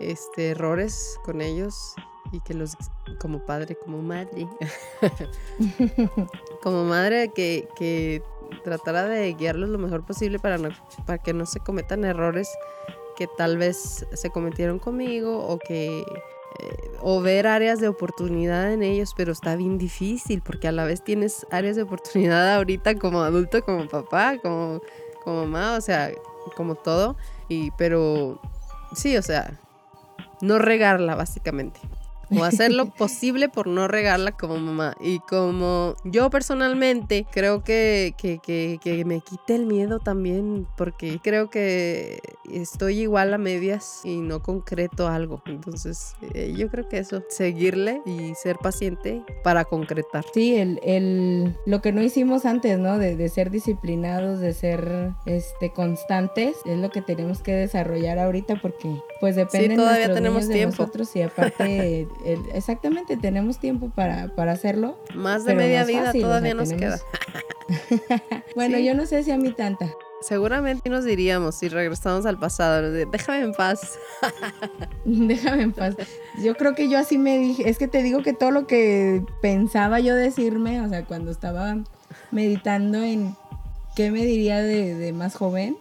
[0.00, 1.94] este, errores con ellos
[2.36, 2.76] y que los,
[3.18, 4.46] como padre, como madre,
[6.62, 8.22] como madre que, que
[8.64, 10.68] tratara de guiarlos lo mejor posible para, no,
[11.06, 12.48] para que no se cometan errores
[13.16, 16.04] que tal vez se cometieron conmigo o que
[16.58, 20.84] eh, o ver áreas de oportunidad en ellos, pero está bien difícil porque a la
[20.84, 24.80] vez tienes áreas de oportunidad ahorita como adulto, como papá, como,
[25.24, 26.12] como mamá, o sea,
[26.56, 27.16] como todo,
[27.48, 28.40] y pero
[28.94, 29.58] sí, o sea,
[30.40, 31.80] no regarla básicamente
[32.30, 34.96] o hacer lo posible por no regarla como mamá.
[35.00, 41.50] Y como yo personalmente creo que, que, que, me quite el miedo también, porque creo
[41.50, 45.42] que estoy igual a medias y no concreto algo.
[45.46, 50.24] Entonces, eh, yo creo que eso, seguirle y ser paciente para concretar.
[50.34, 52.98] Sí, el, el, lo que no hicimos antes, ¿no?
[52.98, 58.56] De, de ser disciplinados, de ser este, constantes, es lo que tenemos que desarrollar ahorita
[58.60, 60.58] porque pues depende sí, todavía tenemos tiempo.
[60.58, 64.98] de nosotros y aparte exactamente, tenemos tiempo para, hacerlo.
[65.14, 66.98] Más de media vida todavía nos queda.
[68.54, 69.90] bueno, yo no sé si a mí tanta.
[70.22, 73.98] Seguramente nos diríamos si regresamos al pasado, déjame en paz.
[75.04, 75.94] déjame en paz.
[76.42, 79.22] Yo creo que yo así me dije, es que te digo que todo lo que
[79.42, 81.76] pensaba yo decirme, o sea, cuando estaba
[82.30, 83.36] meditando en
[83.94, 85.76] qué me diría de, más joven,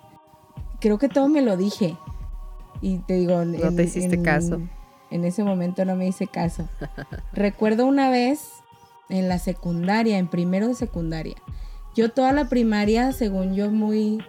[0.80, 1.98] creo que todo me lo dije.
[2.82, 4.62] Y te digo, no te hiciste caso.
[5.16, 6.68] En ese momento no me hice caso.
[7.32, 8.50] Recuerdo una vez
[9.08, 11.36] en la secundaria, en primero de secundaria.
[11.96, 14.22] Yo toda la primaria, según yo, muy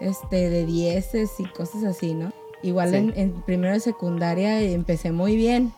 [0.00, 2.32] este, de dieces y cosas así, ¿no?
[2.62, 5.72] Igual en, primero de secundaria empecé muy bien.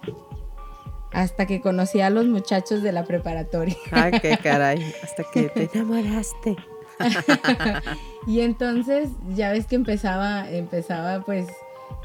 [1.10, 3.76] Hasta que conocí a los muchachos de la preparatoria.
[3.92, 4.92] Ay, qué caray.
[5.02, 6.56] Hasta que te enamoraste.
[8.26, 11.46] y entonces, ya ves que empezaba, empezaba pues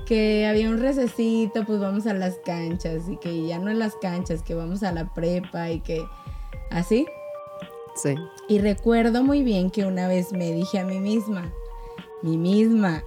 [0.05, 3.95] que había un recesito, pues vamos a las canchas y que ya no en las
[3.95, 6.03] canchas, que vamos a la prepa y que
[6.71, 7.05] así.
[7.95, 8.15] Sí.
[8.47, 11.51] Y recuerdo muy bien que una vez me dije a mí misma,
[12.23, 13.03] mí misma,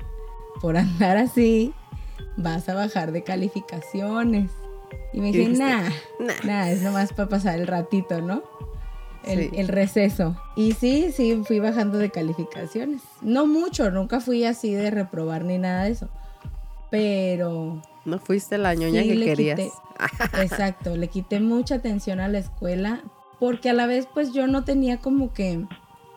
[0.60, 1.74] por andar así,
[2.36, 4.50] vas a bajar de calificaciones.
[5.12, 5.90] Y me dije, nah,
[6.44, 8.42] nah, es nomás para pasar el ratito, ¿no?
[9.24, 10.36] El, receso.
[10.56, 13.02] Y sí, sí, fui bajando de calificaciones.
[13.20, 16.08] No mucho, nunca fui así de reprobar ni nada de eso.
[16.92, 17.80] Pero...
[18.04, 19.60] No fuiste la ñoña que querías.
[20.38, 23.02] exacto, le quité mucha atención a la escuela
[23.40, 25.64] porque a la vez pues yo no tenía como que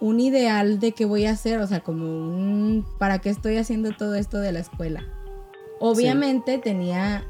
[0.02, 3.94] un ideal de qué voy a hacer, o sea, como un, ¿para qué estoy haciendo
[3.94, 5.06] todo esto de la escuela?
[5.80, 7.24] Obviamente tenía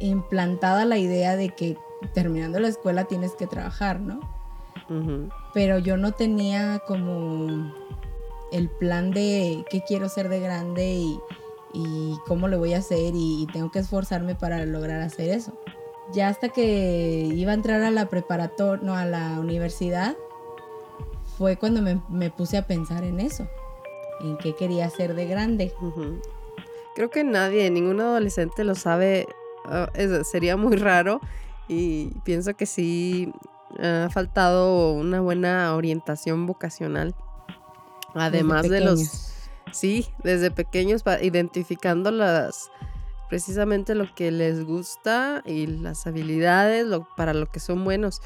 [0.00, 1.76] implantada la idea de que
[2.14, 4.20] terminando la escuela tienes que trabajar, ¿no?
[5.52, 7.70] Pero yo no tenía como
[8.50, 11.20] el plan de qué quiero ser de grande y,
[12.26, 15.52] cómo lo voy a hacer y, tengo que esforzarme para lograr hacer eso.
[16.12, 20.16] Ya hasta que iba a entrar a la preparatoria, no, a la universidad,
[21.36, 23.46] fue cuando me, puse a pensar en eso,
[24.20, 25.72] en qué quería ser de grande.
[26.94, 29.28] Creo que nadie, ningún adolescente lo sabe,
[29.64, 29.88] ah,
[30.24, 31.20] sería muy raro
[31.68, 33.32] y pienso que sí
[33.80, 37.14] ha faltado una buena orientación vocacional.
[38.14, 39.27] Además de los...
[39.72, 42.70] Sí, desde pequeños, identificando las
[43.28, 48.20] precisamente lo que les gusta y las habilidades para lo que son buenos.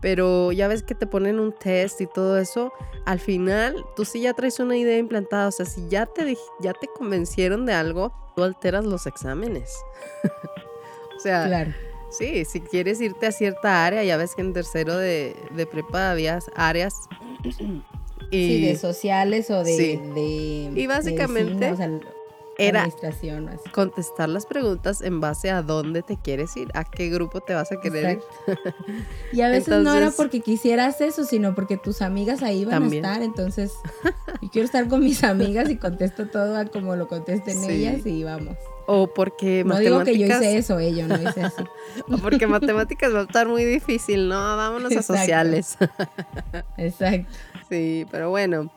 [0.00, 2.72] Pero ya ves que te ponen un test y todo eso,
[3.06, 6.72] al final tú sí ya traes una idea implantada, o sea, si ya te, ya
[6.72, 9.78] te convencieron de algo, tú alteras los exámenes.
[11.16, 11.72] o sea, claro.
[12.10, 16.10] Sí, si quieres irte a cierta área, ya ves que en tercero de, de prepa
[16.10, 16.94] había áreas.
[18.34, 20.72] Y, sí, de sociales o de...
[20.74, 21.72] y básicamente
[22.58, 22.88] era
[23.72, 27.72] contestar las preguntas en base a dónde te quieres ir, a qué grupo te vas
[27.72, 28.58] a querer ir.
[29.32, 32.86] y a veces no era porque quisieras eso, sino porque tus amigas ahí van a
[32.86, 33.72] estar, entonces
[34.42, 38.22] yo quiero estar con mis amigas y contesto todo a como lo contesten ellas y
[38.24, 38.56] vamos.
[38.86, 41.64] O porque no digo que yo hice eso, ella no hice así.
[42.10, 44.34] o porque matemáticas va a estar muy difícil, ¿no?
[44.34, 45.78] Vámonos a sociales.
[46.76, 47.32] Exacto.
[47.68, 48.70] Sí, pero bueno,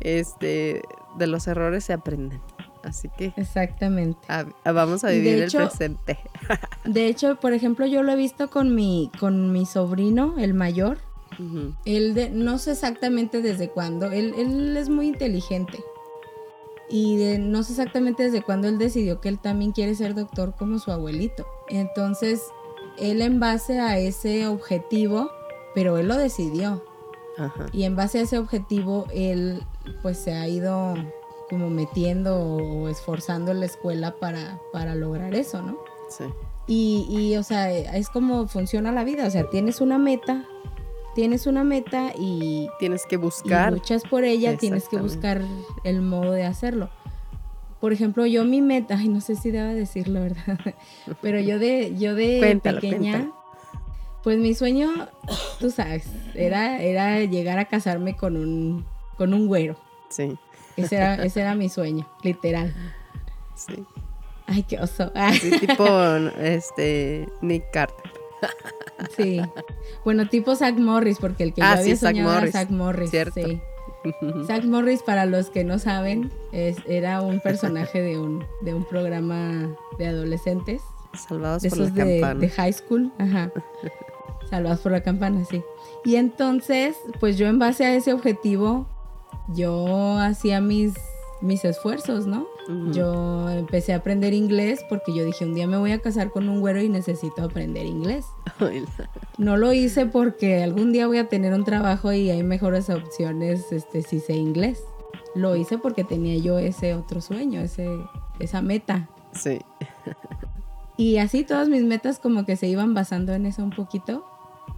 [0.00, 0.82] este,
[1.18, 2.40] de los errores se aprenden.
[2.82, 3.32] Así que.
[3.36, 4.26] Exactamente.
[4.64, 6.18] vamos a vivir el presente.
[6.84, 10.98] de hecho, por ejemplo, yo lo he visto con mi, con mi sobrino, el mayor.
[11.86, 14.12] Él de, no sé exactamente desde cuándo.
[14.12, 15.82] Él, él es muy inteligente.
[16.88, 20.78] Y no sé exactamente desde cuándo él decidió que él también quiere ser doctor como
[20.78, 21.46] su abuelito.
[21.68, 22.42] Entonces,
[22.98, 25.30] él en base a ese objetivo,
[25.74, 26.84] pero él lo decidió.
[27.72, 29.62] Y en base a ese objetivo, él
[30.02, 30.94] pues se ha ido
[31.48, 35.78] como metiendo o esforzando en la escuela para, para lograr eso, ¿no?
[36.08, 36.24] Sí.
[36.66, 40.46] Y, y, o sea, es como funciona la vida, o sea, tienes una meta,
[41.14, 42.68] tienes una meta y...
[42.78, 43.72] Tienes que buscar.
[43.72, 45.42] Y luchas por ella, tienes que buscar
[45.84, 46.88] el modo de hacerlo.
[47.80, 50.58] Por ejemplo, yo mi meta, ay, no sé si deba decirlo, ¿verdad?
[51.20, 53.32] Pero yo de, yo de pequeña,
[54.22, 55.08] pues mi sueño,
[55.58, 56.04] tú sabes,
[56.34, 58.84] era, era llegar a casarme con un,
[59.16, 59.76] con un güero.
[60.08, 60.38] Sí.
[60.76, 62.74] Ese era, ese era mi sueño, literal.
[63.54, 63.84] Sí.
[64.46, 65.12] Ay, qué oso.
[65.40, 65.86] Sí, tipo
[66.40, 68.12] este Nick Carter.
[69.16, 69.40] Sí.
[70.04, 73.10] Bueno, tipo Zach Morris, porque el que ah, yo había soñado era Zach Morris.
[73.10, 73.34] Cierto.
[73.34, 73.60] Sí.
[74.46, 78.84] Zach Morris, para los que no saben, es, era un personaje de un, de un
[78.84, 80.82] programa de adolescentes.
[81.28, 82.40] Salvados por la campana.
[82.40, 83.52] De high school, ajá.
[84.52, 85.62] Salvados por la campana, sí.
[86.04, 88.86] Y entonces, pues yo en base a ese objetivo
[89.48, 90.92] yo hacía mis,
[91.40, 92.46] mis esfuerzos, ¿no?
[92.92, 96.50] Yo empecé a aprender inglés porque yo dije, un día me voy a casar con
[96.50, 98.26] un güero y necesito aprender inglés.
[99.38, 103.72] no lo hice porque algún día voy a tener un trabajo y hay mejores opciones
[103.72, 104.84] este, si sé inglés.
[105.34, 107.88] Lo hice porque tenía yo ese otro sueño, ese,
[108.38, 109.08] esa meta.
[109.32, 109.60] Sí.
[110.98, 114.26] y así todas mis metas como que se iban basando en eso un poquito.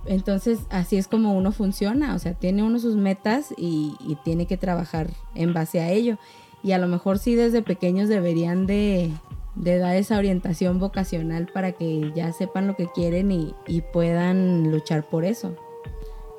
[0.07, 4.57] Entonces, así es como uno funciona, o sea, tiene uno sus metas y, tiene que
[4.57, 6.19] trabajar en base a ello.
[6.63, 9.13] Y a lo mejor sí desde pequeños deberían de,
[9.55, 15.25] dar esa orientación vocacional para que ya sepan lo que quieren y, puedan luchar por
[15.25, 15.57] eso.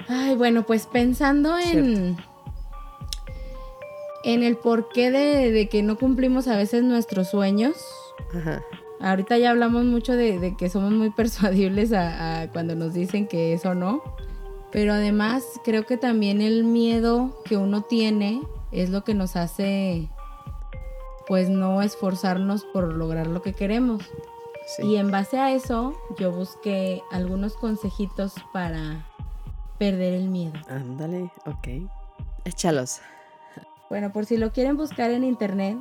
[0.07, 2.17] Ay, bueno, pues pensando en,
[4.23, 7.75] en el porqué de, de que no cumplimos a veces nuestros sueños.
[8.35, 8.63] Ajá.
[9.05, 13.75] Ahorita ya hablamos mucho de, que somos muy persuadibles a, cuando nos dicen que eso
[13.75, 14.01] no.
[14.71, 18.41] Pero además creo que también el miedo que uno tiene
[18.71, 20.09] es lo que nos hace
[21.27, 24.01] pues no esforzarnos por lograr lo que queremos.
[24.79, 29.05] Y en base a eso yo busqué algunos consejitos para
[29.77, 30.59] perder el miedo.
[30.67, 31.87] Ándale, ok.
[32.43, 33.01] Échalos.
[33.87, 35.77] Bueno, por si lo quieren buscar en internet,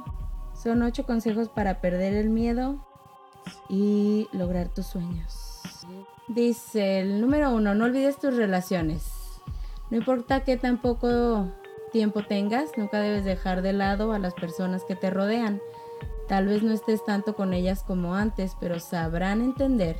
[0.63, 2.85] son ocho consejos para perder el miedo
[3.69, 5.61] y lograr tus sueños.
[6.29, 9.05] Dice el número uno, no olvides tus relaciones.
[9.91, 11.49] No importa qué tan poco
[11.93, 15.61] tiempo tengas, nunca debes dejar de lado a las personas que te rodean.
[16.29, 19.97] Tal vez no estés tanto con ellas como antes, pero sabrán entender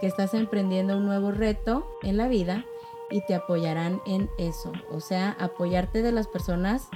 [0.00, 2.64] que estás emprendiendo un nuevo reto en la vida
[3.10, 4.72] y te apoyarán en eso.
[4.90, 6.88] O sea, apoyarte de las personas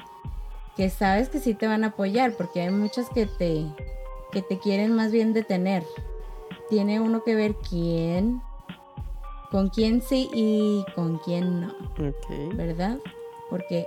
[0.76, 3.66] que sabes que sí te van a apoyar, porque hay muchas que te,
[4.35, 5.85] que te quieren más bien detener.
[6.68, 8.42] Tiene uno que ver quién,
[9.51, 11.75] con quién sí y con quién no.
[12.55, 12.99] ¿Verdad?
[13.49, 13.87] Porque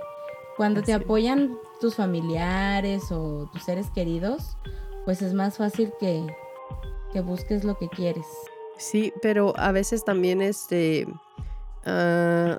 [0.56, 4.56] cuando te apoyan tus familiares o tus seres queridos,
[5.04, 6.26] pues es más fácil que,
[7.12, 8.26] que busques lo que quieres.
[8.78, 11.06] Sí, pero a veces también este
[11.84, 12.58] ah,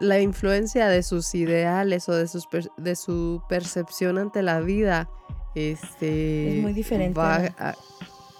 [0.00, 5.08] la influencia de sus ideales o de, sus de su percepción ante la vida
[5.54, 7.20] este es muy diferente.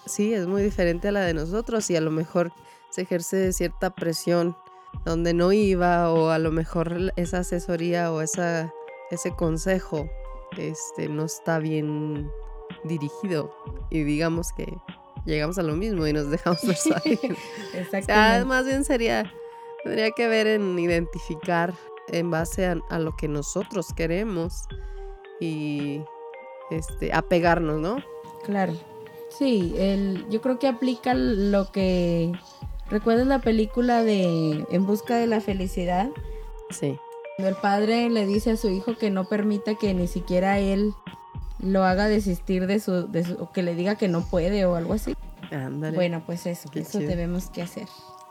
[0.07, 2.53] sí, es muy diferente a la de nosotros y a lo mejor
[2.91, 4.57] se ejerce cierta presión
[5.05, 8.73] donde no iba o a lo mejor esa asesoría o esa,
[9.11, 10.09] ese consejo
[10.57, 12.31] este, no está bien
[12.85, 13.55] dirigido
[13.91, 14.67] y digamos que
[15.25, 17.19] llegamos a lo mismo y nos dejamos persuadir.
[17.75, 18.45] Exactamente.
[18.47, 19.33] más bien sería,
[19.85, 21.75] tendría que ver en identificar
[22.09, 24.65] en base a, lo que nosotros queremos
[25.41, 26.01] y
[26.71, 27.99] este, apegarnos, ¿no?
[28.45, 28.75] Claro.
[29.29, 32.33] Sí, el, yo creo que aplica lo que...
[32.91, 36.11] ¿Recuerdas la película de En busca de la felicidad?
[36.71, 36.99] Sí.
[37.37, 40.93] Cuando el padre le dice a su hijo que no permita que ni siquiera él
[41.61, 44.75] lo haga desistir de su, de su, o que le diga que no puede o
[44.75, 45.15] algo así.
[45.51, 45.95] Ándale.
[45.95, 47.87] Bueno, pues eso, eso debemos que hacer.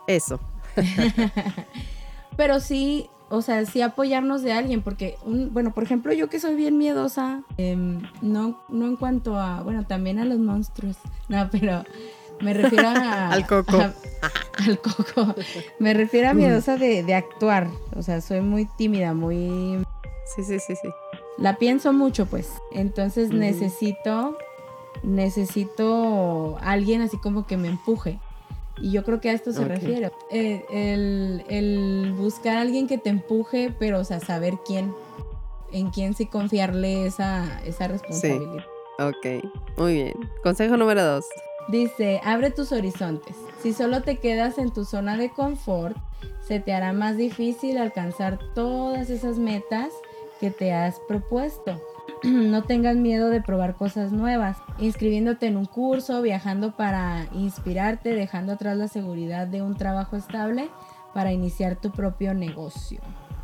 [0.06, 0.40] Eso.
[2.36, 6.54] Pero sí, o sea, sí apoyarnos de alguien, porque, bueno, por ejemplo, yo que soy
[6.54, 10.96] bien miedosa, em, no, no en cuanto a, bueno, también a los monstruos,
[11.28, 11.84] no, pero
[12.40, 13.28] me refiero a...
[13.32, 13.78] al coco.
[14.58, 15.34] al coco.
[15.78, 19.82] Me refiero a miedosa de, de actuar, o sea, soy muy tímida, muy...
[20.36, 20.88] Sí, sí, sí, sí
[21.40, 22.52] la pienso mucho, pues.
[22.70, 24.36] Entonces necesito,
[25.02, 28.20] necesito alguien así como que me empuje.
[28.80, 30.10] Y yo creo que a esto se refiere.
[30.30, 30.64] Eh,
[31.48, 34.94] el, buscar a alguien que te empuje, pero, o sea, saber quién,
[35.72, 38.64] en quién sí confiarle esa, esa responsabilidad.
[38.98, 39.02] Sí.
[39.02, 39.44] Ok,
[39.78, 40.14] muy bien.
[40.42, 41.26] Consejo número dos.
[41.68, 43.36] Dice, abre tus horizontes.
[43.62, 45.96] Si solo te quedas en tu zona de confort,
[46.46, 49.90] se te hará más difícil alcanzar todas esas metas
[50.40, 51.80] que te has propuesto.
[52.24, 58.52] no tengas miedo de probar cosas nuevas, inscribiéndote en un curso, viajando para inspirarte, dejando
[58.52, 60.68] atrás la seguridad de un trabajo estable
[61.14, 63.00] para iniciar tu propio negocio,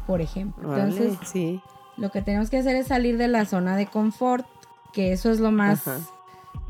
[0.07, 0.75] por ejemplo.
[0.75, 1.61] Entonces, sí.
[1.97, 4.47] lo que tenemos que hacer es salir de la zona de confort,
[4.93, 5.85] que eso es lo más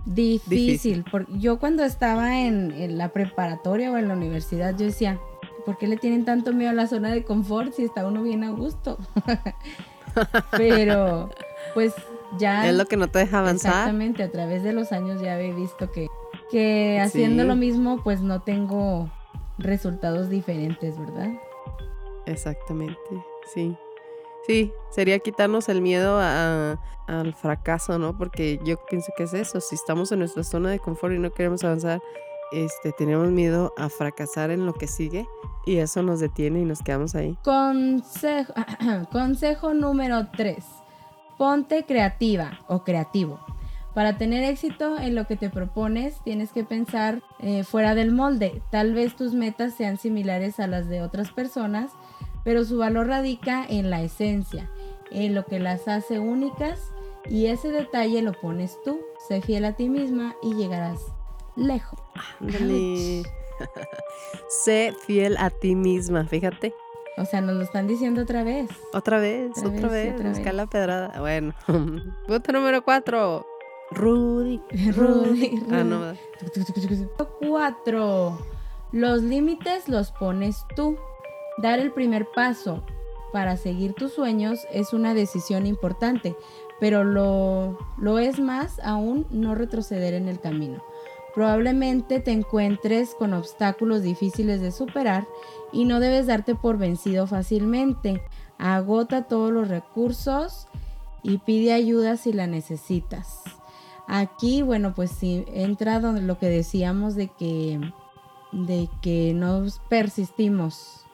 [0.04, 1.04] difícil.
[1.10, 5.18] Porque yo cuando estaba en, en la preparatoria o en la universidad, yo decía,
[5.66, 8.44] ¿por qué le tienen tanto miedo a la zona de confort si está uno bien
[8.44, 8.98] a gusto?
[10.56, 11.28] Pero,
[11.76, 11.92] pues
[12.38, 12.66] ya.
[12.66, 13.70] Es lo que no te deja avanzar.
[13.70, 16.08] Exactamente, a través de los años ya he visto que,
[16.50, 19.10] que haciendo lo mismo, pues no tengo
[19.58, 21.34] resultados diferentes, ¿verdad?
[22.24, 22.96] Exactamente,
[23.52, 23.76] sí.
[24.46, 28.16] Sí, sería quitarnos el miedo al fracaso, ¿no?
[28.16, 29.60] Porque yo pienso que es eso.
[29.60, 32.00] Si estamos en nuestra zona de confort y no queremos avanzar,
[32.52, 35.26] este, tenemos miedo a fracasar en lo que sigue
[35.66, 37.36] y eso nos detiene y nos quedamos ahí.
[37.44, 38.54] Consejo,
[39.12, 40.75] consejo número 3.
[41.38, 43.40] Ponte creativa o creativo.
[43.94, 48.60] Para tener éxito en lo que te propones, tienes que pensar eh, fuera del molde.
[48.70, 51.92] Tal vez tus metas sean similares a las de otras personas,
[52.44, 54.70] pero su valor radica en la esencia,
[55.10, 56.92] en lo que las hace únicas
[57.28, 59.00] y ese detalle lo pones tú.
[59.28, 61.00] Sé fiel a ti misma y llegarás
[61.56, 61.98] lejos.
[64.64, 66.74] sé fiel a ti misma, fíjate.
[67.18, 68.68] O sea, nos lo están diciendo otra vez.
[68.92, 71.18] Otra vez, otra, vez, buscar la pedrada.
[71.18, 71.54] Bueno,
[72.26, 73.46] punto número cuatro.
[73.90, 74.60] Rudy.
[74.94, 75.62] Rudy.
[75.70, 76.14] Ah, no.
[77.40, 78.38] Cuatro.
[78.92, 80.98] Los límites los pones tú.
[81.58, 82.82] Dar el primer paso
[83.32, 86.36] para seguir tus sueños es una decisión importante,
[86.80, 90.82] pero lo, lo es más aún no retroceder en el camino.
[91.36, 95.26] Probablemente te encuentres con obstáculos difíciles de superar
[95.70, 98.22] y no debes darte por vencido fácilmente.
[98.56, 100.66] Agota todos los recursos
[101.22, 103.42] y pide ayuda si la necesitas.
[104.08, 107.80] Aquí, bueno, pues sí, entra donde lo que decíamos de que,
[108.52, 111.04] de que nos persistimos.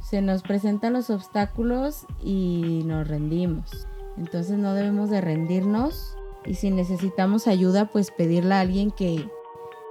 [0.00, 3.86] Se nos presentan los obstáculos y nos rendimos.
[4.16, 9.30] Entonces no debemos de rendirnos y si necesitamos ayuda, pues pedirle a alguien que,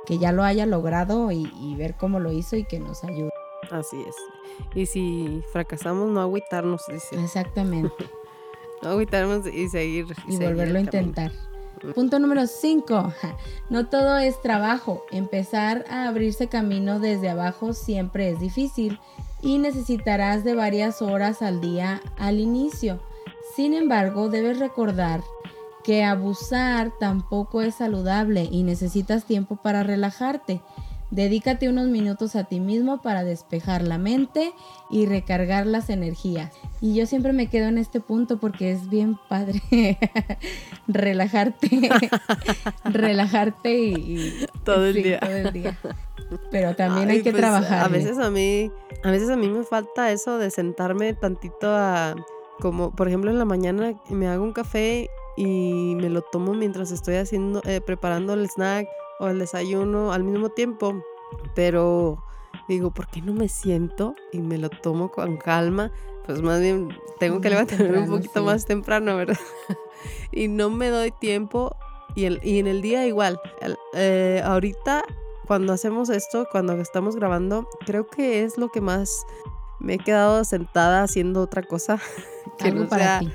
[0.05, 3.31] que ya lo haya logrado y, y ver cómo lo hizo y que nos ayude.
[3.69, 4.15] Así es.
[4.75, 7.21] Y si fracasamos, no agüitarnos, dice.
[7.21, 7.93] Exactamente.
[8.81, 10.07] No agüitarnos y seguir.
[10.27, 11.31] Y seguir volverlo a intentar.
[11.93, 13.13] Punto número 5.
[13.69, 15.05] No todo es trabajo.
[15.11, 18.99] Empezar a abrirse camino desde abajo siempre es difícil
[19.41, 22.99] y necesitarás de varias horas al día al inicio.
[23.55, 25.21] Sin embargo, debes recordar
[25.83, 30.61] que abusar tampoco es saludable y necesitas tiempo para relajarte.
[31.09, 34.53] Dedícate unos minutos a ti mismo para despejar la mente
[34.89, 36.53] y recargar las energías.
[36.79, 39.61] Y yo siempre me quedo en este punto porque es bien padre
[40.87, 41.89] relajarte,
[42.85, 45.19] relajarte y, y- Todo el sí, día.
[45.19, 45.77] todo el día.
[46.49, 47.83] Pero también Ay, hay que pues, trabajar.
[47.83, 48.71] A veces a mí,
[49.03, 52.15] a veces a mí me falta eso de sentarme tantito a,
[52.61, 56.91] como por ejemplo en la mañana me hago un café y me lo tomo mientras
[56.91, 58.87] estoy haciendo, eh, preparando el snack
[59.19, 61.01] o el desayuno al mismo tiempo.
[61.55, 62.23] Pero
[62.67, 65.91] digo, ¿por qué no me siento y me lo tomo con calma?
[66.25, 68.45] Pues más bien tengo que levantarme un poquito sí.
[68.45, 69.37] más temprano, ¿verdad?
[70.31, 71.75] y no me doy tiempo
[72.15, 73.39] y, el- y en el día igual.
[73.61, 75.03] El- eh, ahorita
[75.47, 79.25] cuando hacemos esto, cuando estamos grabando, creo que es lo que más
[79.79, 81.99] me he quedado sentada haciendo otra cosa
[82.59, 83.31] que Algo no para sea ti.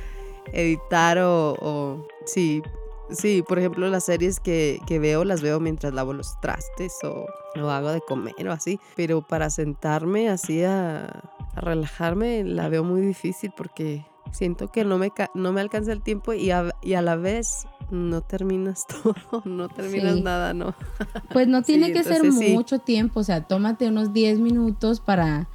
[0.52, 2.62] Editar o, o- sí,
[3.10, 7.26] sí, por ejemplo las series que, que veo las veo mientras lavo los trastes o,
[7.60, 11.06] o hago de comer o así, pero para sentarme así a,
[11.54, 16.02] a relajarme la veo muy difícil porque siento que no me, no me alcanza el
[16.02, 20.22] tiempo y a, y a la vez no terminas todo, no terminas Sí.
[20.22, 20.74] nada, ¿no?
[21.32, 22.52] Pues no tiene Sí, que ser sí.
[22.52, 25.48] mucho tiempo, o sea, tómate unos 10 minutos para,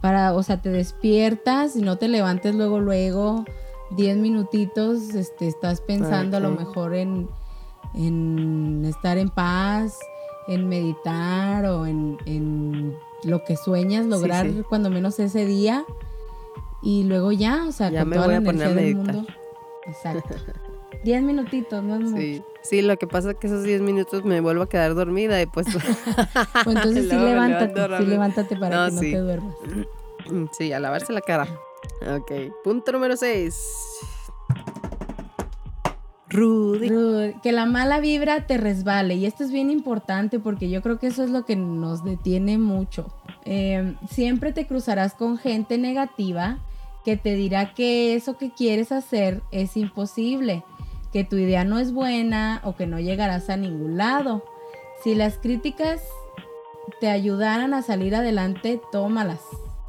[0.00, 3.44] para, o sea, te despiertas y no te levantes luego, luego,
[3.96, 7.28] 10 minutitos, este, estás pensando a lo mejor en,
[7.94, 9.98] en estar en paz,
[10.48, 14.62] en meditar o en, en lo que sueñas lograr sí.
[14.68, 15.84] cuando menos ese día
[16.82, 18.84] y luego ya, o sea, Ya con me toda voy la a poner energía a
[18.86, 19.14] del meditar.
[19.16, 19.32] mundo.
[19.86, 20.34] Exacto.
[21.04, 22.16] 10 minutitos, no es mucho.
[22.16, 25.40] Sí, sí, lo que pasa es que esos 10 minutos me vuelvo a quedar dormida
[25.40, 25.66] y pues...
[26.64, 29.54] Pues entonces sí Luego levántate, sí levántate para No, que no te duermas.
[30.52, 31.48] Sí, a lavarse la cara.
[32.06, 32.32] Ok.
[32.64, 33.56] Punto número 6.
[36.28, 36.88] Rudy.
[37.42, 39.14] Que la mala vibra te resbale.
[39.14, 42.56] Y esto es bien importante porque yo creo que eso es lo que nos detiene
[42.56, 43.12] mucho.
[43.44, 46.58] Eh, siempre te cruzarás con gente negativa
[47.04, 50.64] que te dirá que eso que quieres hacer es imposible,
[51.12, 54.44] que tu idea no es buena o que no llegarás a ningún lado.
[55.02, 56.02] Si las críticas
[57.00, 59.40] te ayudaran a salir adelante, tómalas.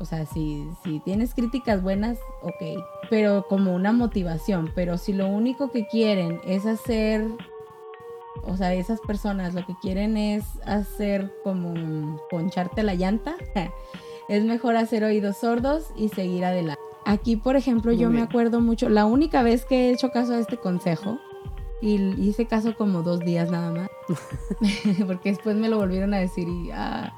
[0.01, 2.83] O sea, si, si tienes críticas buenas, ok.
[3.09, 4.71] Pero como una motivación.
[4.73, 7.27] Pero si lo único que quieren es hacer,
[8.43, 13.35] o sea, esas personas lo que quieren es hacer como poncharte la llanta,
[14.27, 16.81] es mejor hacer oídos sordos y seguir adelante.
[17.05, 20.33] Aquí, por ejemplo, Muy yo me acuerdo mucho, la única vez que he hecho caso
[20.33, 21.19] a este consejo,
[21.81, 23.89] y hice caso como dos días nada más,
[25.07, 27.11] porque después me lo volvieron a decir y, ah,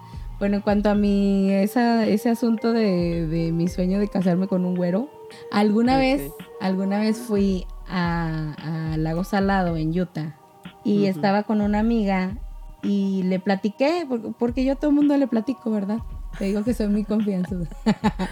[0.43, 4.65] bueno, en cuanto a mi, esa, ese asunto de, de mi sueño de casarme con
[4.65, 5.09] un güero,
[5.53, 10.35] alguna vez, alguna vez fui a, a Lago Salado en Utah
[10.83, 12.35] y estaba con una amiga
[12.81, 14.05] y le platiqué,
[14.37, 15.99] porque, yo a todo el mundo le platico, ¿verdad?
[16.37, 17.69] Te digo que soy muy confianzuda.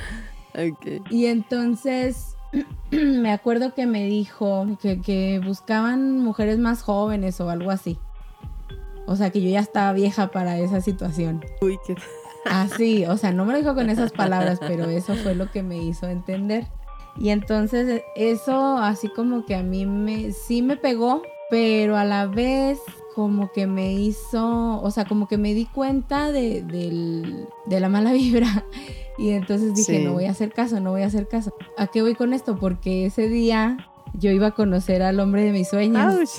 [1.09, 2.35] Y entonces
[2.91, 7.97] me acuerdo que me dijo que, que buscaban mujeres más jóvenes o algo así.
[9.11, 11.43] O sea, que yo ya estaba vieja para esa situación.
[11.61, 11.95] Uy, qué...
[12.45, 15.61] Así, o sea, no me lo dijo con esas palabras, pero eso fue lo que
[15.61, 16.65] me hizo entender.
[17.19, 22.25] Y entonces eso así como que a mí me, sí me pegó, pero a la
[22.25, 22.79] vez
[23.13, 27.89] como que me hizo, o sea, como que me di cuenta de, del- de la
[27.89, 28.65] mala vibra.
[29.19, 30.03] Y entonces dije, Sí.
[30.03, 31.53] no voy a hacer caso, no voy a hacer caso.
[31.77, 32.57] ¿A qué voy con esto?
[32.57, 33.77] Porque ese día
[34.15, 36.15] yo iba a conocer al hombre de mis sueños.
[36.15, 36.29] Ouch.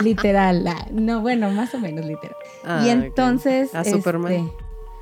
[0.04, 0.66] Literal.
[0.66, 2.36] ah, No, bueno, más o menos literal.
[2.64, 3.04] Ah, y ok.
[3.04, 3.74] entonces.
[3.74, 4.32] A Superman.
[4.32, 4.52] este,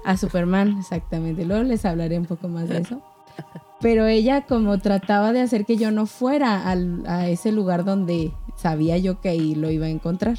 [0.05, 1.45] a Superman, exactamente.
[1.45, 3.03] Luego les hablaré un poco más de eso.
[3.81, 8.33] Pero ella, como trataba de hacer que yo no fuera al- a ese lugar donde
[8.57, 10.39] sabía yo que ahí lo iba a encontrar.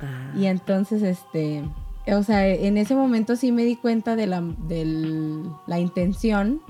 [0.00, 1.64] Ah, Y entonces, este.
[2.08, 6.60] O sea, en ese momento sí me di cuenta de la, del- la intención.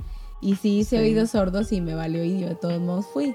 [0.41, 1.03] Y sí hice Sí.
[1.03, 3.35] oídos sordos y me valió y yo de todos modos fui.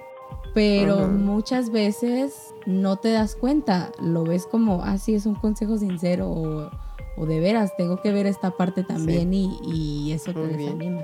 [0.54, 1.08] Pero Ajá.
[1.08, 3.92] muchas veces no te das cuenta.
[4.02, 6.70] Lo ves como, ah, sí, es un consejo sincero o,
[7.18, 10.78] o de veras, tengo que ver esta parte también y, y eso te Muy bien.
[10.78, 11.02] desanima.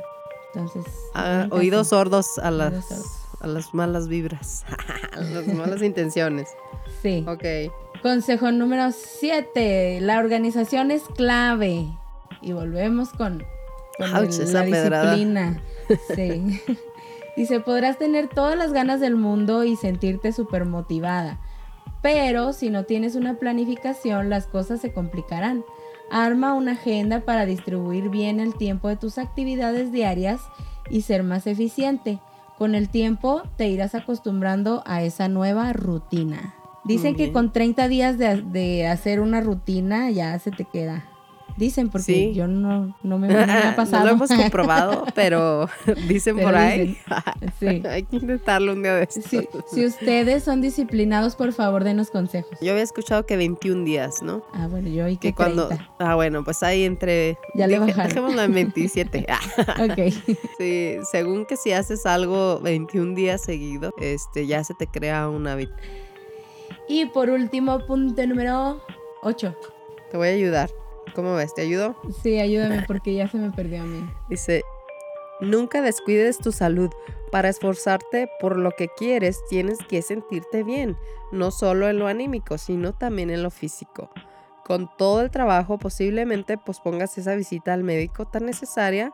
[0.54, 3.06] Entonces, ah, oídos sordos a las sordos.
[3.42, 4.66] a las malas vibras,
[5.18, 6.50] a las malas intenciones.
[7.02, 7.24] Sí.
[7.28, 7.44] Ok.
[8.02, 10.00] Consejo número 7.
[10.02, 11.88] La organización es clave.
[12.42, 13.44] Y volvemos con,
[13.98, 15.12] con Ouch, el- esa la pedrada.
[15.16, 15.62] disciplina.
[16.16, 16.62] Sí.
[17.38, 21.40] Dice, podrás tener todas las ganas del mundo y sentirte súper motivada.
[22.02, 25.64] Pero si no tienes una planificación, las cosas se complicarán.
[26.10, 30.42] Arma una agenda para distribuir bien el tiempo de tus actividades diarias
[30.90, 32.20] y ser más eficiente.
[32.58, 36.56] Con el tiempo te irás acostumbrando a esa nueva rutina.
[36.86, 41.06] Dicen que con 30 días de, de hacer una rutina ya se te queda.
[41.58, 42.34] Dicen porque Sí.
[42.36, 44.04] yo no, no me, no me ha pasado.
[44.04, 45.68] no lo hemos comprobado, pero
[46.08, 46.98] dicen Pero por ahí.
[47.60, 47.82] Sí.
[47.90, 49.24] Hay que intentarlo un día de estos.
[49.26, 49.40] Si,
[49.74, 52.58] si ustedes son disciplinados, por favor, denos consejos.
[52.62, 54.44] Yo había escuchado que 21 días, ¿no?
[54.54, 55.68] Ah, bueno, yo y Que que cuando...
[55.68, 55.90] 30.
[56.00, 57.38] Ah, bueno, pues ahí entre...
[57.56, 58.08] Ya le bajaron.
[58.08, 59.26] Dejémoslo en 27.
[59.30, 59.40] Ah,
[59.84, 60.14] Ok.
[60.60, 65.48] sí, según que si haces algo 21 días seguidos, este, ya se te crea un
[65.48, 65.74] hábito.
[66.88, 68.82] Y por último, punto número
[69.24, 69.56] 8.
[70.12, 70.70] Te voy a ayudar.
[71.16, 71.54] ¿Cómo ves?
[71.54, 71.96] ¿Te ayudo?
[72.22, 74.08] Sí, ayúdame porque ya se me perdió a mí.
[74.30, 74.64] Dice,
[75.42, 76.90] nunca descuides tu salud.
[77.32, 80.96] Para esforzarte por lo que quieres, tienes que sentirte bien,
[81.32, 84.10] no solo en lo anímico, sino también en lo físico.
[84.64, 89.14] Con todo el trabajo, posiblemente pospongas esa visita al médico tan necesaria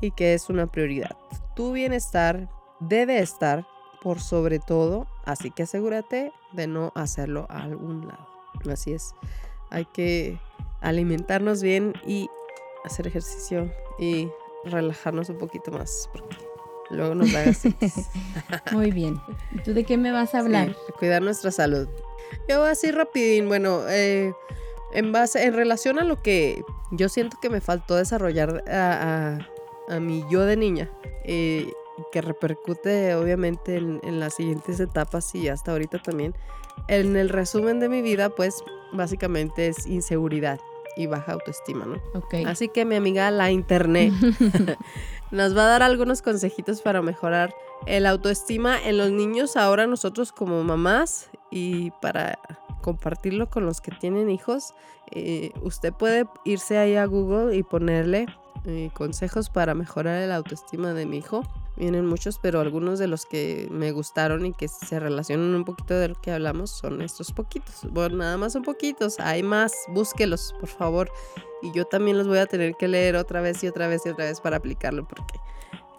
[0.00, 1.16] y que es una prioridad.
[1.54, 2.48] Tu bienestar
[2.80, 3.66] debe estar
[4.02, 8.26] por sobre todo, así que asegúrate de no hacerlo a algún lado.
[8.70, 9.14] Así es,
[9.70, 10.38] hay que
[10.80, 12.28] alimentarnos bien y
[12.84, 14.28] hacer ejercicio y
[14.64, 16.36] relajarnos un poquito más porque
[16.90, 17.44] luego nos da.
[18.72, 19.20] Muy bien.
[19.54, 20.68] ¿Y tú de qué me vas a hablar?
[20.86, 21.88] Sí, cuidar nuestra salud.
[22.48, 24.32] Yo así rapidín, bueno, eh,
[24.92, 26.62] en base, en relación a lo que
[26.92, 29.38] yo siento que me faltó desarrollar a,
[29.88, 30.88] a- a mi yo de niña,
[31.24, 31.72] eh,
[32.12, 36.34] que repercute obviamente en, en las siguientes etapas y hasta ahorita también.
[36.88, 38.62] En el resumen de mi vida, pues
[38.92, 40.60] básicamente es inseguridad
[40.96, 41.96] y baja autoestima, ¿no?
[42.14, 42.46] Ok.
[42.46, 44.12] Así que mi amiga la internet
[45.30, 47.54] nos va a dar algunos consejitos para mejorar
[47.86, 52.38] el autoestima en los niños ahora nosotros como mamás y para
[52.82, 54.74] compartirlo con los que tienen hijos.
[55.10, 58.26] eh, usted puede irse ahí a Google y ponerle
[58.64, 61.42] eh, consejos para mejorar el autoestima de mi hijo.
[61.80, 65.94] Vienen muchos, pero algunos de los que me gustaron y que se relacionan un poquito
[65.94, 67.90] de lo que hablamos son estos poquitos.
[67.90, 69.18] Bueno, nada más son poquitos.
[69.18, 71.10] Hay más, búsquelos, por favor.
[71.62, 74.10] Y yo también los voy a tener que leer otra vez y otra vez y
[74.10, 75.40] otra vez para aplicarlo porque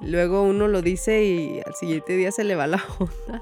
[0.02, 3.42] luego uno lo dice y al siguiente día se le va la onda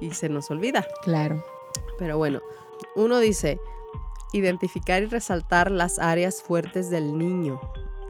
[0.00, 0.86] y se nos olvida.
[1.02, 1.44] Claro.
[1.98, 2.42] Pero bueno,
[2.94, 3.58] uno dice,
[4.32, 7.60] identificar y resaltar las áreas fuertes del niño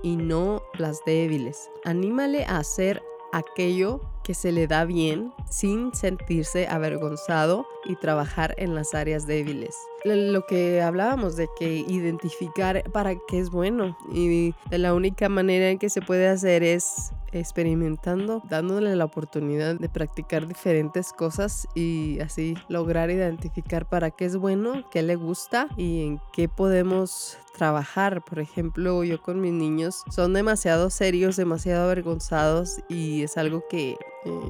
[0.03, 1.71] y no las débiles.
[1.87, 3.03] Anímale a hacer
[3.33, 9.77] aquello que se le da bien sin sentirse avergonzado y trabajar en las áreas débiles.
[10.05, 15.79] Lo que hablábamos de que identificar para qué es bueno y la única manera en
[15.79, 22.57] que se puede hacer es experimentando, dándole la oportunidad de practicar diferentes cosas y así
[22.69, 28.25] lograr identificar para qué es bueno, qué le gusta y en qué podemos trabajar.
[28.25, 33.97] Por ejemplo, yo con mis niños son demasiado serios, demasiado avergonzados y es algo que
[34.25, 34.41] eh,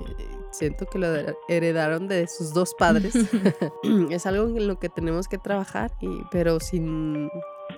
[0.51, 3.15] siento que lo her- heredaron de sus dos padres.
[4.11, 7.31] es algo en lo que tenemos que trabajar, y, pero sin,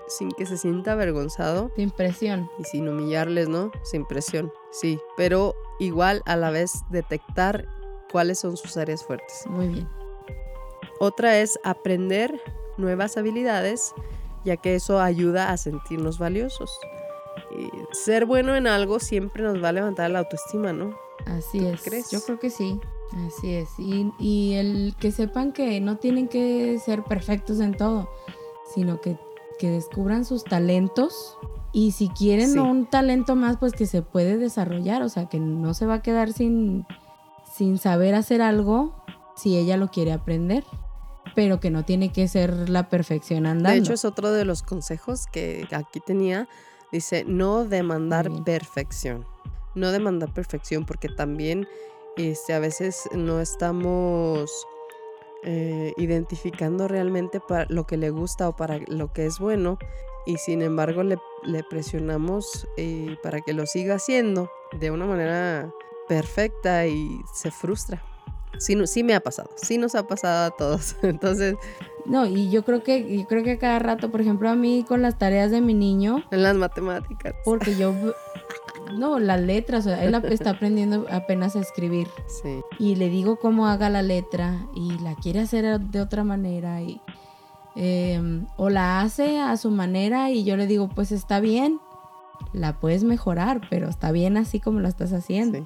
[0.08, 2.50] sin que se sienta avergonzado Sin presión.
[2.58, 3.70] y sin humillarles, ¿no?
[3.82, 7.66] Sin presión, sí, pero igual a la vez detectar
[8.12, 9.44] cuáles son sus áreas fuertes.
[9.48, 9.88] Muy bien.
[11.00, 12.40] Otra es aprender
[12.76, 13.92] nuevas habilidades,
[14.44, 16.78] ya que eso ayuda a sentirnos valiosos.
[17.58, 20.96] Y ser bueno en algo siempre nos va a levantar la autoestima, ¿no?
[21.26, 21.82] Así ¿Tú es.
[21.82, 22.10] crees?
[22.10, 22.78] Yo creo que sí.
[23.26, 23.68] Así es.
[23.78, 28.08] Y, y el que sepan que no tienen que ser perfectos en todo,
[28.74, 29.16] sino que,
[29.58, 31.38] que descubran sus talentos.
[31.72, 32.58] Y si quieren Sí.
[32.58, 35.02] un talento más, pues que se puede desarrollar.
[35.02, 36.86] O sea, que no se va a quedar sin,
[37.52, 38.94] sin saber hacer algo
[39.36, 40.64] si ella lo quiere aprender.
[41.34, 43.70] Pero que no tiene que ser la perfección andando.
[43.70, 46.48] De hecho, es otro de los consejos que aquí tenía.
[46.92, 49.24] Dice, no demandar perfección.
[49.74, 51.66] No demandar perfección porque también
[52.16, 54.50] este, a veces no estamos
[55.42, 59.78] eh, identificando realmente para lo que le gusta o para lo que es bueno
[60.26, 65.70] y sin embargo le, le presionamos eh, para que lo siga haciendo de una manera
[66.08, 68.02] perfecta y se frustra.
[68.58, 70.96] Sí, no- sí me ha pasado, sí nos ha pasado a todos.
[71.02, 71.56] Entonces,
[72.06, 75.02] No, y yo creo que, yo creo que cada rato, por ejemplo, a mí con
[75.02, 77.34] las tareas de mi niño, en las matemáticas.
[77.44, 77.92] porque yo
[78.92, 82.08] no, las letras, o sea, él está aprendiendo apenas a escribir.
[82.42, 82.60] Sí.
[82.78, 87.00] Y le digo cómo haga la letra y la quiere hacer de otra manera y
[87.76, 91.80] em, o la hace a su manera y yo le digo, pues está bien,
[92.52, 95.58] la puedes mejorar, pero está bien así como lo estás haciendo.
[95.58, 95.64] sí.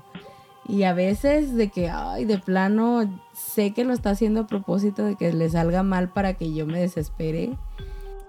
[0.69, 5.03] Y a veces de que, ay, de plano, sé que lo está haciendo a propósito
[5.03, 7.57] de que le salga mal para que yo me desespere.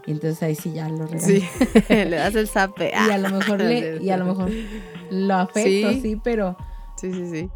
[0.05, 1.21] Y entonces ahí sí ya lo regaño.
[1.21, 1.43] Sí,
[1.89, 2.91] le das el zape.
[2.91, 4.49] Y a lo mejor le, y a lo mejor
[5.11, 5.99] lo afecto, Sí.
[6.01, 6.55] sí, pero,
[6.97, 7.49] Sí, sí, sí.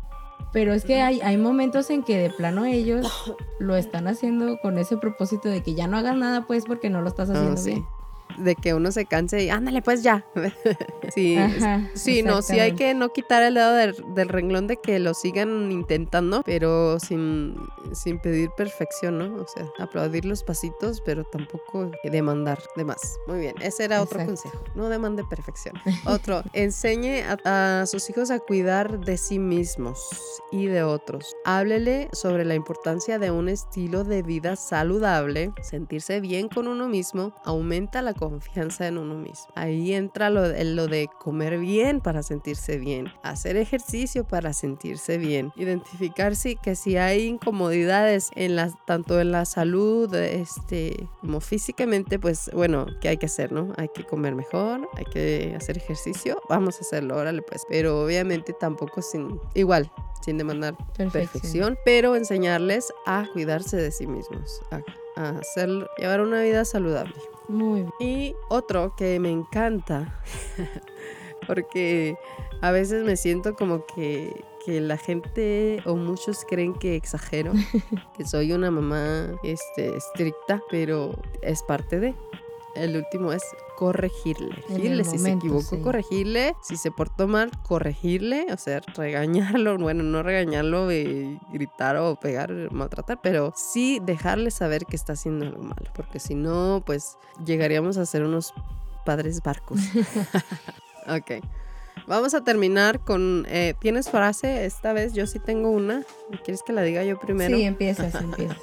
[0.52, 3.08] pero es que hay, hay momentos en que de plano ellos
[3.60, 7.02] lo están haciendo con ese propósito de que ya no hagas nada, pues, porque no
[7.02, 7.72] lo estás haciendo sí.
[7.72, 7.86] bien.
[8.38, 10.26] De que uno se canse y ándale, pues ya.
[11.14, 14.78] sí, Ajá, sí, no, sí hay que no quitar el dedo del, del renglón de
[14.78, 17.56] que lo sigan intentando, pero sin,
[17.94, 19.42] sin pedir perfección, ¿no?
[19.42, 23.18] O sea, aplaudir los pasitos, pero tampoco demandar de más.
[23.28, 24.44] Muy bien, ese era otro Exacto.
[24.44, 24.64] consejo.
[24.76, 25.76] No demande perfección.
[26.06, 30.10] Otro, enseñe a, a sus hijos a cuidar de sí mismos
[30.52, 31.36] y de otros.
[31.46, 37.34] Háblele sobre la importancia de un estilo de vida saludable, sentirse bien con uno mismo,
[37.44, 39.48] aumenta la confianza en uno mismo.
[39.56, 45.52] Ahí entra lo, lo de comer bien para sentirse bien, hacer ejercicio para sentirse bien,
[45.56, 52.20] identificar si, que si hay incomodidades en las, tanto en la salud este, como físicamente,
[52.20, 53.74] pues bueno, ¿qué hay que hacer, no?
[53.78, 58.54] Hay que comer mejor, hay que hacer ejercicio, vamos a hacerlo, órale pues, pero obviamente
[58.54, 61.12] tampoco sin, igual, sin demandar Perfección.
[61.12, 64.82] perfección, pero enseñarles a cuidarse de sí mismos, a,
[65.22, 67.14] a hacer, llevar una vida saludable.
[67.48, 67.94] Muy bien.
[68.00, 70.22] Y otro que me encanta,
[71.48, 72.18] porque
[72.62, 77.52] a veces me siento como que, que la gente o muchos creen que exagero,
[78.18, 82.16] que soy una mamá este, estricta, pero es parte de.
[82.76, 83.44] El último es
[83.78, 84.64] corregirle.
[84.68, 85.82] Corregirle, si se equivocó, sí.
[85.82, 86.56] corregirle.
[86.62, 88.48] Si se portó mal, corregirle.
[88.52, 89.78] O sea, regañarlo.
[89.84, 95.46] Bueno, no regañarlo y gritar o pegar, maltratar, pero sí dejarle saber que está haciendo
[95.46, 95.92] algo malo.
[95.96, 98.54] Porque si no, pues llegaríamos a ser unos
[99.06, 99.80] padres barcos.
[101.08, 101.44] ok.
[102.08, 103.46] Vamos a terminar con.
[103.50, 104.66] eh, ¿Tienes frase?
[104.66, 106.04] Esta vez yo sí tengo una.
[106.44, 107.56] ¿Quieres que la diga yo primero?
[107.56, 108.58] Sí, empiezas, empiezas.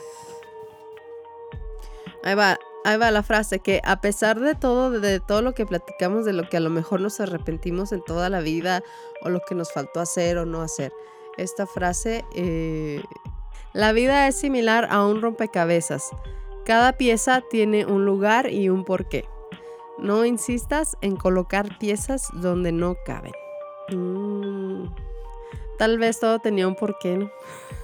[2.22, 5.66] Ahí va, ahí va la frase que a pesar de todo, de todo lo que
[5.66, 8.83] platicamos, de lo que a lo mejor nos arrepentimos en toda la vida
[9.22, 10.93] o lo que nos faltó hacer o no hacer,
[11.37, 13.03] esta frase, eh,
[13.72, 16.11] la vida es similar a un rompecabezas.
[16.64, 19.26] Cada pieza tiene un lugar y un porqué.
[19.99, 23.33] No insistas en colocar piezas donde no caben.
[23.91, 24.87] Mm,
[25.81, 27.31] Tal vez todo tenía un porqué, ¿no?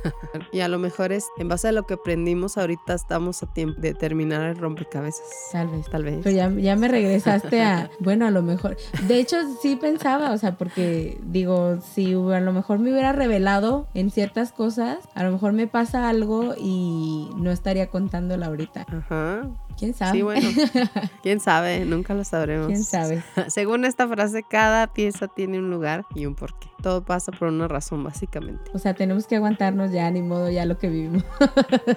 [0.53, 3.81] y a lo mejor es, en base a lo que aprendimos ahorita, estamos a tiempo
[3.81, 5.27] de terminar el rompecabezas.
[5.53, 5.87] Tal vez.
[5.89, 6.21] Tal vez.
[6.23, 8.77] Pero ya, ya me regresaste a, bueno, a lo mejor.
[9.07, 13.89] De hecho, sí pensaba, o sea, porque digo, si a lo mejor me hubiera revelado
[13.95, 18.87] en ciertas cosas, a lo mejor me pasa algo y no estaría contándola ahorita.
[18.89, 19.49] Ajá.
[19.77, 20.13] ¿Quién sabe?
[20.13, 20.49] Sí, bueno.
[21.23, 21.85] ¿Quién sabe?
[21.85, 22.69] Nunca lo sabremos.
[22.69, 23.23] ¿Quién sabe?
[23.49, 26.69] Según esta frase, cada pieza tiene un lugar y un porqué.
[26.83, 28.71] Todo pasa por una razón, básicamente.
[28.75, 31.25] O sea, tenemos que aguantarnos ya, ni modo, ya lo que vivimos.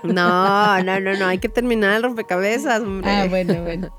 [0.03, 1.25] No, no, no, no.
[1.27, 3.09] Hay que terminar el rompecabezas, hombre.
[3.09, 3.93] Ah, bueno, bueno.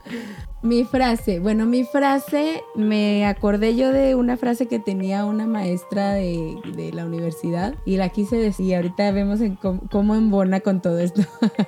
[0.62, 6.12] Mi frase, bueno, mi frase, me acordé yo de una frase que tenía una maestra
[6.12, 8.66] de, de la universidad y la quise decir.
[8.66, 11.22] Y ahorita vemos en cómo, cómo embona con todo esto.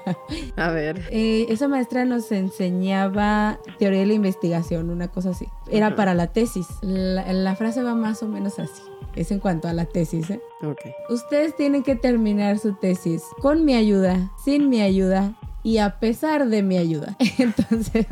[0.57, 1.09] A ver.
[1.11, 5.47] Eh, esa maestra nos enseñaba teoría de la investigación, una cosa así.
[5.71, 6.67] Era para la tesis.
[6.83, 8.83] La, la frase va más o menos así.
[9.15, 10.41] Es en cuanto a la tesis, ¿eh?
[10.63, 10.81] Ok.
[11.09, 16.49] Ustedes tienen que terminar su tesis con mi ayuda, sin mi ayuda y a pesar
[16.49, 17.17] de mi ayuda.
[17.39, 18.07] Entonces,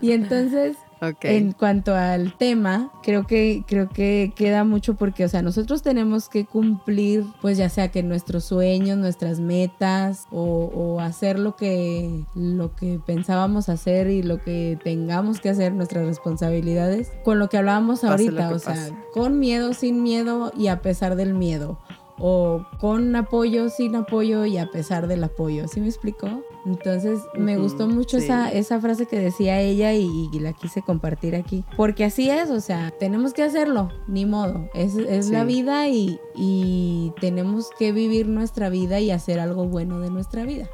[0.00, 1.24] y entonces, Ok.
[1.24, 6.28] en cuanto al tema, creo que creo que queda mucho porque, o sea, nosotros tenemos
[6.28, 12.24] que cumplir, pues ya sea que nuestros sueños, nuestras metas o, o hacer lo que
[12.34, 17.58] lo que pensábamos hacer y lo que tengamos que hacer, nuestras responsabilidades, con lo que
[17.58, 21.78] hablábamos Pase ahorita, que o sea, con miedo, sin miedo y a pesar del miedo.
[22.16, 25.66] O con apoyo, sin apoyo y a pesar del apoyo.
[25.66, 26.44] ¿Sí me explicó?
[26.66, 28.24] Entonces me gustó mucho sí.
[28.24, 31.64] esa, esa frase que decía ella y, y la quise compartir aquí.
[31.76, 34.68] Porque así es, o sea, tenemos que hacerlo, ni modo.
[34.74, 40.00] Es, es la vida y, y tenemos que vivir nuestra vida y hacer algo bueno
[40.00, 40.68] de nuestra vida.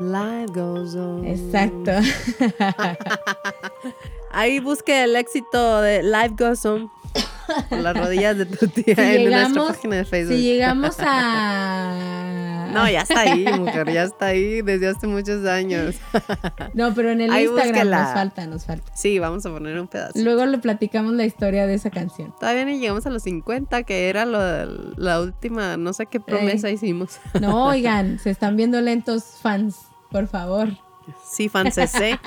[0.00, 1.26] Life goes on.
[1.26, 1.92] Exacto.
[4.30, 6.90] Ahí busque el éxito de Life Goes On.
[7.68, 10.36] Por las rodillas de tu tía Si en nuestra llegamos- página de Facebook.
[10.36, 12.58] Si llegamos a...
[12.72, 15.96] No, ya está ahí, mujer, ya está ahí desde hace muchos años.
[16.72, 18.02] No, pero en el Ahí Instagram búsquela.
[18.04, 18.96] nos falta, nos falta.
[18.96, 20.12] Sí, vamos a poner un pedazo.
[20.18, 22.34] Luego le platicamos la historia de esa canción.
[22.40, 24.66] Todavía ni llegamos a los 50, que era lo-
[24.96, 27.18] la última, no sé qué promesa hicimos.
[27.42, 29.76] No, oigan, se están viendo lentos fans,
[30.10, 30.70] por favor.
[31.30, 32.18] Sí, fancesé,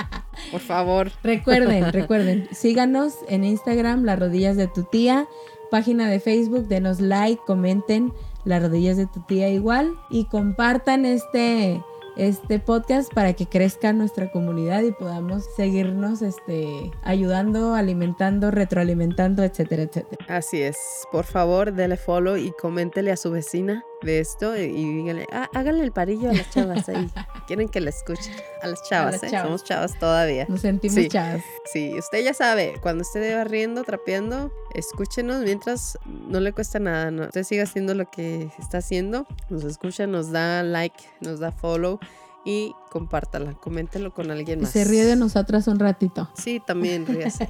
[0.55, 1.11] por favor.
[1.21, 5.27] Recuerden, recuerden, síganos en Instagram, las rodillas de tu tía,
[5.69, 8.13] página de Facebook, denos like, comenten
[8.45, 11.83] las rodillas de tu tía igual y compartan este
[12.15, 19.83] este podcast para que crezca nuestra comunidad y podamos seguirnos este ayudando, alimentando, retroalimentando, etcétera,
[19.83, 20.25] etcétera.
[20.29, 20.77] Así es.
[21.11, 25.49] Por favor, dele follow y coméntele a su vecina de esto y, y díganle, "Ah,
[25.53, 27.09] háganle el parillo a las chavas ahí.
[27.47, 28.33] Quieren que la escuchen.
[28.61, 29.27] A las chavas, las ¿eh?
[29.31, 29.45] chavas.
[29.47, 30.45] Somos chavas todavía.
[30.49, 31.07] Nos sentimos Sí.
[31.09, 31.41] chavas.
[31.71, 37.11] Sí, usted ya sabe, cuando esté barriendo, trapeando, escúchenos mientras no le cuesta nada.
[37.11, 37.23] ¿no?
[37.23, 41.99] Usted siga haciendo lo que está haciendo, nos escucha, nos da like, nos da follow
[42.45, 44.71] y compártala, coméntelo con alguien Y más.
[44.71, 46.29] se ríe de nosotras un ratito.
[46.33, 47.49] Sí, también ríase.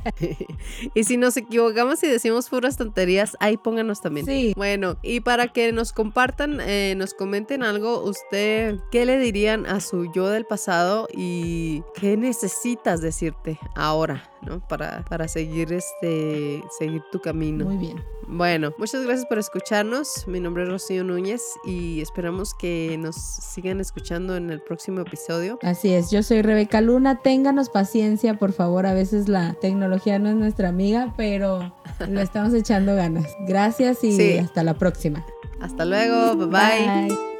[0.95, 4.25] y si nos equivocamos y decimos puras tonterías, ahí pónganos también.
[4.25, 4.53] Sí.
[4.55, 9.81] Bueno, y para que nos compartan, eh, nos comenten algo, usted, ¿qué le dirían a
[9.81, 14.67] su yo del pasado y qué necesitas decirte ahora, ¿no?
[14.67, 17.65] Para, para seguir este, seguir tu camino.
[17.65, 18.03] Muy bien.
[18.27, 20.27] Bueno, muchas gracias por escucharnos.
[20.27, 25.34] Mi nombre es Rocío Núñez y esperamos que nos sigan escuchando en el próximo episodio.
[25.61, 27.19] Así es, yo soy Rebeca Luna.
[27.21, 28.85] Ténganos paciencia, por favor.
[28.85, 31.73] A veces la tecnología no es nuestra amiga, pero
[32.09, 33.25] le estamos echando ganas.
[33.47, 34.37] Gracias y Sí.
[34.37, 35.25] hasta la próxima.
[35.61, 37.07] Hasta luego, bye bye.
[37.07, 37.34] Bye.